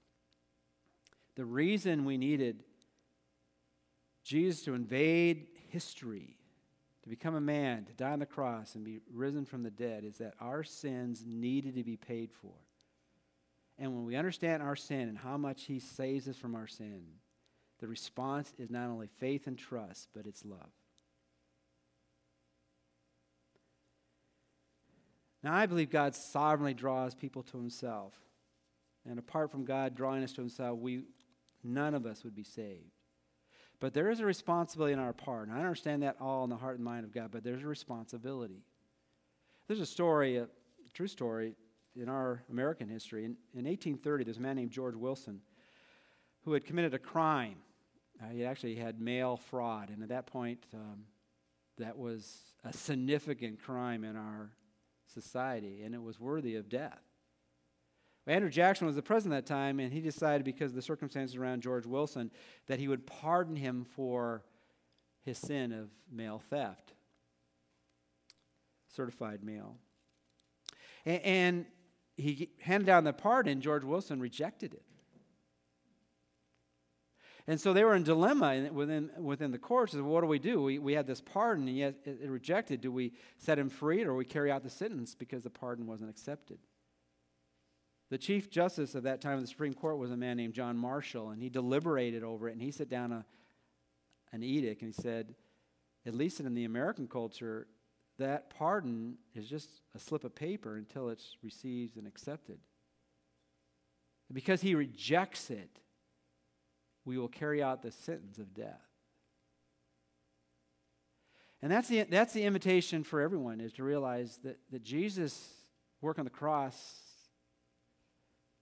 the 1.36 1.44
reason 1.44 2.04
we 2.04 2.16
needed 2.16 2.62
Jesus 4.24 4.62
to 4.62 4.74
invade 4.74 5.48
history, 5.68 6.38
to 7.02 7.08
become 7.08 7.34
a 7.34 7.40
man, 7.40 7.84
to 7.84 7.92
die 7.92 8.12
on 8.12 8.20
the 8.20 8.26
cross, 8.26 8.74
and 8.74 8.84
be 8.84 9.00
risen 9.12 9.44
from 9.44 9.62
the 9.62 9.70
dead 9.70 10.04
is 10.04 10.18
that 10.18 10.34
our 10.40 10.62
sins 10.62 11.24
needed 11.26 11.74
to 11.74 11.84
be 11.84 11.96
paid 11.96 12.32
for. 12.32 12.54
And 13.78 13.92
when 13.92 14.04
we 14.04 14.16
understand 14.16 14.62
our 14.62 14.76
sin 14.76 15.08
and 15.08 15.18
how 15.18 15.36
much 15.36 15.64
He 15.64 15.80
saves 15.80 16.28
us 16.28 16.36
from 16.36 16.54
our 16.54 16.68
sin, 16.68 17.02
the 17.84 17.88
response 17.88 18.50
is 18.58 18.70
not 18.70 18.88
only 18.88 19.08
faith 19.18 19.46
and 19.46 19.58
trust, 19.58 20.08
but 20.14 20.24
it's 20.24 20.42
love. 20.42 20.70
Now, 25.42 25.52
I 25.52 25.66
believe 25.66 25.90
God 25.90 26.14
sovereignly 26.14 26.72
draws 26.72 27.14
people 27.14 27.42
to 27.42 27.58
himself. 27.58 28.14
And 29.04 29.18
apart 29.18 29.50
from 29.50 29.66
God 29.66 29.94
drawing 29.94 30.24
us 30.24 30.32
to 30.32 30.40
himself, 30.40 30.78
we, 30.78 31.02
none 31.62 31.94
of 31.94 32.06
us 32.06 32.24
would 32.24 32.34
be 32.34 32.42
saved. 32.42 32.90
But 33.80 33.92
there 33.92 34.08
is 34.08 34.20
a 34.20 34.24
responsibility 34.24 34.94
on 34.94 35.00
our 35.00 35.12
part. 35.12 35.48
And 35.48 35.54
I 35.54 35.60
understand 35.60 36.04
that 36.04 36.16
all 36.18 36.44
in 36.44 36.48
the 36.48 36.56
heart 36.56 36.76
and 36.76 36.84
mind 36.86 37.04
of 37.04 37.12
God, 37.12 37.28
but 37.30 37.44
there's 37.44 37.64
a 37.64 37.68
responsibility. 37.68 38.62
There's 39.68 39.80
a 39.80 39.84
story, 39.84 40.38
a 40.38 40.48
true 40.94 41.08
story, 41.08 41.54
in 41.94 42.08
our 42.08 42.44
American 42.50 42.88
history. 42.88 43.26
In, 43.26 43.36
in 43.52 43.66
1830, 43.66 44.24
there's 44.24 44.38
a 44.38 44.40
man 44.40 44.56
named 44.56 44.70
George 44.70 44.96
Wilson 44.96 45.42
who 46.44 46.52
had 46.52 46.64
committed 46.64 46.94
a 46.94 46.98
crime. 46.98 47.56
Uh, 48.22 48.28
he 48.28 48.44
actually 48.44 48.76
had 48.76 49.00
mail 49.00 49.36
fraud, 49.36 49.90
and 49.90 50.02
at 50.02 50.08
that 50.08 50.26
point, 50.26 50.64
um, 50.72 51.04
that 51.78 51.98
was 51.98 52.38
a 52.64 52.72
significant 52.72 53.60
crime 53.60 54.04
in 54.04 54.16
our 54.16 54.52
society, 55.12 55.82
and 55.82 55.94
it 55.94 56.02
was 56.02 56.20
worthy 56.20 56.54
of 56.54 56.68
death. 56.68 57.02
Andrew 58.26 58.48
Jackson 58.48 58.86
was 58.86 58.96
the 58.96 59.02
president 59.02 59.36
at 59.36 59.46
that 59.46 59.52
time, 59.52 59.80
and 59.80 59.92
he 59.92 60.00
decided, 60.00 60.44
because 60.44 60.70
of 60.70 60.76
the 60.76 60.82
circumstances 60.82 61.36
around 61.36 61.62
George 61.62 61.84
Wilson, 61.84 62.30
that 62.68 62.78
he 62.78 62.88
would 62.88 63.06
pardon 63.06 63.56
him 63.56 63.84
for 63.84 64.44
his 65.22 65.36
sin 65.36 65.72
of 65.72 65.90
mail 66.10 66.40
theft, 66.50 66.94
certified 68.94 69.42
mail. 69.42 69.76
And, 71.04 71.22
and 71.22 71.66
he 72.16 72.50
handed 72.60 72.86
down 72.86 73.04
the 73.04 73.12
pardon, 73.12 73.60
George 73.60 73.84
Wilson 73.84 74.20
rejected 74.20 74.72
it. 74.72 74.83
And 77.46 77.60
so 77.60 77.74
they 77.74 77.84
were 77.84 77.94
in 77.94 78.04
dilemma 78.04 78.70
within, 78.72 79.10
within 79.18 79.50
the 79.50 79.58
courts. 79.58 79.92
Well, 79.94 80.04
what 80.04 80.22
do 80.22 80.26
we 80.26 80.38
do? 80.38 80.62
We, 80.62 80.78
we 80.78 80.94
had 80.94 81.06
this 81.06 81.20
pardon, 81.20 81.68
and 81.68 81.76
yet 81.76 81.96
it, 82.04 82.20
it 82.22 82.30
rejected. 82.30 82.80
Do 82.80 82.90
we 82.90 83.12
set 83.36 83.58
him 83.58 83.68
free 83.68 84.02
or 84.02 84.14
we 84.14 84.24
carry 84.24 84.50
out 84.50 84.62
the 84.62 84.70
sentence 84.70 85.14
because 85.14 85.42
the 85.42 85.50
pardon 85.50 85.86
wasn't 85.86 86.08
accepted? 86.08 86.58
The 88.10 88.18
Chief 88.18 88.50
Justice 88.50 88.94
of 88.94 89.02
that 89.02 89.20
time 89.20 89.34
of 89.34 89.40
the 89.42 89.46
Supreme 89.46 89.74
Court 89.74 89.98
was 89.98 90.10
a 90.10 90.16
man 90.16 90.36
named 90.36 90.54
John 90.54 90.76
Marshall, 90.76 91.30
and 91.30 91.42
he 91.42 91.50
deliberated 91.50 92.22
over 92.22 92.48
it, 92.48 92.52
and 92.52 92.62
he 92.62 92.70
set 92.70 92.88
down 92.88 93.12
a, 93.12 93.26
an 94.32 94.42
edict, 94.42 94.82
and 94.82 94.94
he 94.94 95.02
said, 95.02 95.34
at 96.06 96.14
least 96.14 96.40
in 96.40 96.54
the 96.54 96.64
American 96.64 97.08
culture, 97.08 97.66
that 98.18 98.50
pardon 98.50 99.16
is 99.34 99.48
just 99.48 99.68
a 99.94 99.98
slip 99.98 100.24
of 100.24 100.34
paper 100.34 100.76
until 100.76 101.08
it's 101.08 101.36
received 101.42 101.96
and 101.96 102.06
accepted. 102.06 102.58
Because 104.32 104.62
he 104.62 104.74
rejects 104.74 105.50
it, 105.50 105.80
we 107.04 107.18
will 107.18 107.28
carry 107.28 107.62
out 107.62 107.82
the 107.82 107.90
sentence 107.90 108.38
of 108.38 108.54
death. 108.54 108.80
And 111.62 111.72
that's 111.72 111.88
the, 111.88 112.02
that's 112.02 112.34
the 112.34 112.44
invitation 112.44 113.04
for 113.04 113.20
everyone 113.20 113.60
is 113.60 113.72
to 113.74 113.84
realize 113.84 114.38
that, 114.44 114.58
that 114.70 114.84
Jesus' 114.84 115.48
work 116.02 116.18
on 116.18 116.24
the 116.24 116.30
cross 116.30 117.00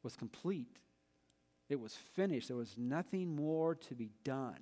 was 0.03 0.15
complete. 0.15 0.79
It 1.69 1.81
was 1.81 1.95
finished. 2.15 2.49
There 2.49 2.57
was 2.57 2.77
nothing 2.77 3.35
more 3.35 3.75
to 3.75 3.95
be 3.95 4.11
done. 4.25 4.61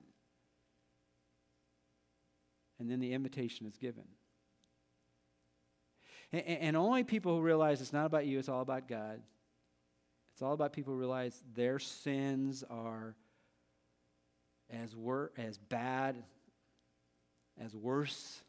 And 2.79 2.91
then 2.91 3.01
the 3.01 3.13
invitation 3.13 3.67
is 3.67 3.77
given. 3.77 4.05
And, 6.33 6.43
and 6.43 6.77
only 6.77 7.05
people 7.05 7.37
who 7.37 7.43
realize 7.43 7.83
it's 7.83 7.93
not 7.93 8.07
about 8.07 8.27
you, 8.27 8.39
it's 8.39 8.49
all 8.49 8.63
about 8.63 8.89
God. 8.89 9.21
It's 10.33 10.41
all 10.41 10.55
about 10.55 10.73
people 10.73 10.95
who 10.95 10.99
realize 10.99 11.43
their 11.55 11.79
sins 11.79 12.65
are 12.71 13.17
as, 14.73 14.95
wor- 14.95 15.33
as 15.37 15.59
bad, 15.59 16.23
as 17.61 17.75
worse 17.75 18.43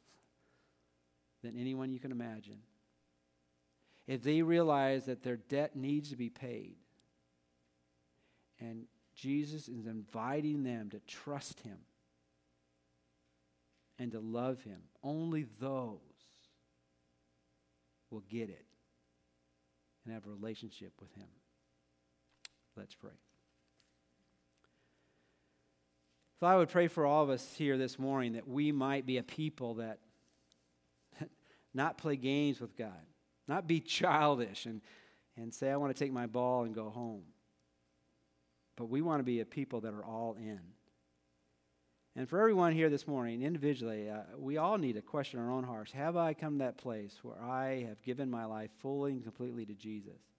than 1.43 1.57
anyone 1.57 1.91
you 1.91 1.99
can 1.99 2.11
imagine. 2.11 2.59
If 4.07 4.23
they 4.23 4.41
realize 4.41 5.05
that 5.05 5.23
their 5.23 5.37
debt 5.37 5.75
needs 5.75 6.09
to 6.09 6.15
be 6.15 6.29
paid, 6.29 6.75
and 8.59 8.85
Jesus 9.15 9.67
is 9.67 9.87
inviting 9.87 10.63
them 10.63 10.89
to 10.91 10.99
trust 10.99 11.59
Him 11.61 11.77
and 13.99 14.11
to 14.11 14.19
love 14.19 14.61
Him, 14.61 14.81
only 15.03 15.45
those 15.59 15.99
will 18.09 18.23
get 18.29 18.49
it 18.49 18.65
and 20.05 20.13
have 20.13 20.25
a 20.25 20.29
relationship 20.29 20.93
with 20.99 21.13
Him. 21.15 21.27
Let's 22.75 22.95
pray. 22.95 23.11
So 26.41 26.47
I 26.47 26.55
would 26.55 26.69
pray 26.69 26.87
for 26.87 27.05
all 27.05 27.21
of 27.21 27.29
us 27.29 27.53
here 27.55 27.77
this 27.77 27.99
morning 27.99 28.33
that 28.33 28.47
we 28.47 28.71
might 28.71 29.05
be 29.05 29.19
a 29.19 29.23
people 29.23 29.75
that 29.75 29.99
not 31.75 31.99
play 31.99 32.15
games 32.15 32.59
with 32.59 32.75
God, 32.75 33.05
not 33.47 33.67
be 33.67 33.79
childish 33.79 34.65
and, 34.65 34.81
and 35.37 35.53
say, 35.53 35.69
I 35.69 35.75
want 35.75 35.95
to 35.95 36.03
take 36.03 36.11
my 36.11 36.25
ball 36.25 36.63
and 36.63 36.73
go 36.73 36.89
home. 36.89 37.25
But 38.75 38.85
we 38.85 39.03
want 39.03 39.19
to 39.19 39.23
be 39.23 39.41
a 39.41 39.45
people 39.45 39.81
that 39.81 39.93
are 39.93 40.03
all 40.03 40.35
in. 40.35 40.61
And 42.15 42.27
for 42.27 42.39
everyone 42.39 42.73
here 42.73 42.89
this 42.89 43.05
morning, 43.05 43.43
individually, 43.43 44.09
uh, 44.09 44.21
we 44.35 44.57
all 44.57 44.79
need 44.79 44.93
to 44.93 45.03
question 45.03 45.39
our 45.39 45.51
own 45.51 45.63
hearts. 45.63 45.91
Have 45.91 46.17
I 46.17 46.33
come 46.33 46.57
to 46.57 46.65
that 46.65 46.77
place 46.79 47.19
where 47.21 47.39
I 47.39 47.85
have 47.87 48.01
given 48.01 48.31
my 48.31 48.45
life 48.45 48.71
fully 48.81 49.11
and 49.11 49.23
completely 49.23 49.63
to 49.67 49.75
Jesus? 49.75 50.30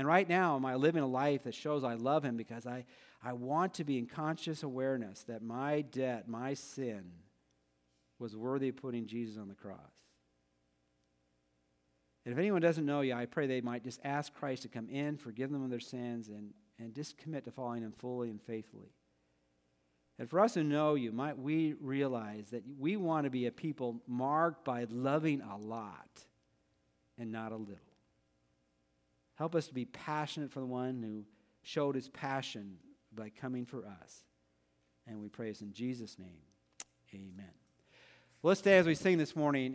And 0.00 0.08
right 0.08 0.26
now, 0.26 0.56
am 0.56 0.64
I 0.64 0.76
living 0.76 1.02
a 1.02 1.06
life 1.06 1.42
that 1.42 1.54
shows 1.54 1.84
I 1.84 1.92
love 1.92 2.24
him 2.24 2.38
because 2.38 2.66
I, 2.66 2.86
I 3.22 3.34
want 3.34 3.74
to 3.74 3.84
be 3.84 3.98
in 3.98 4.06
conscious 4.06 4.62
awareness 4.62 5.24
that 5.24 5.42
my 5.42 5.82
debt, 5.82 6.26
my 6.26 6.54
sin, 6.54 7.04
was 8.18 8.34
worthy 8.34 8.70
of 8.70 8.78
putting 8.78 9.06
Jesus 9.06 9.36
on 9.36 9.48
the 9.48 9.54
cross? 9.54 9.76
And 12.24 12.32
if 12.32 12.38
anyone 12.38 12.62
doesn't 12.62 12.86
know 12.86 13.02
you, 13.02 13.12
I 13.12 13.26
pray 13.26 13.46
they 13.46 13.60
might 13.60 13.84
just 13.84 14.00
ask 14.02 14.32
Christ 14.32 14.62
to 14.62 14.68
come 14.68 14.88
in, 14.88 15.18
forgive 15.18 15.50
them 15.50 15.62
of 15.62 15.68
their 15.68 15.80
sins, 15.80 16.28
and, 16.28 16.54
and 16.78 16.94
just 16.94 17.18
commit 17.18 17.44
to 17.44 17.50
following 17.50 17.82
him 17.82 17.92
fully 17.92 18.30
and 18.30 18.40
faithfully. 18.40 18.94
And 20.18 20.30
for 20.30 20.40
us 20.40 20.54
who 20.54 20.64
know 20.64 20.94
you, 20.94 21.12
might 21.12 21.38
we 21.38 21.74
realize 21.74 22.48
that 22.52 22.62
we 22.78 22.96
want 22.96 23.24
to 23.24 23.30
be 23.30 23.44
a 23.44 23.52
people 23.52 24.00
marked 24.06 24.64
by 24.64 24.86
loving 24.88 25.42
a 25.42 25.58
lot 25.58 26.24
and 27.18 27.30
not 27.30 27.52
a 27.52 27.56
little. 27.56 27.89
Help 29.40 29.54
us 29.54 29.68
to 29.68 29.72
be 29.72 29.86
passionate 29.86 30.50
for 30.50 30.60
the 30.60 30.66
one 30.66 31.02
who 31.02 31.24
showed 31.62 31.94
his 31.94 32.10
passion 32.10 32.76
by 33.10 33.30
coming 33.30 33.64
for 33.64 33.86
us. 33.86 34.24
And 35.06 35.18
we 35.18 35.30
praise 35.30 35.62
in 35.62 35.72
Jesus' 35.72 36.18
name. 36.18 36.42
Amen. 37.14 37.48
Well, 38.42 38.50
let's 38.50 38.60
stay 38.60 38.76
as 38.76 38.84
we 38.84 38.94
sing 38.94 39.16
this 39.16 39.34
morning. 39.34 39.72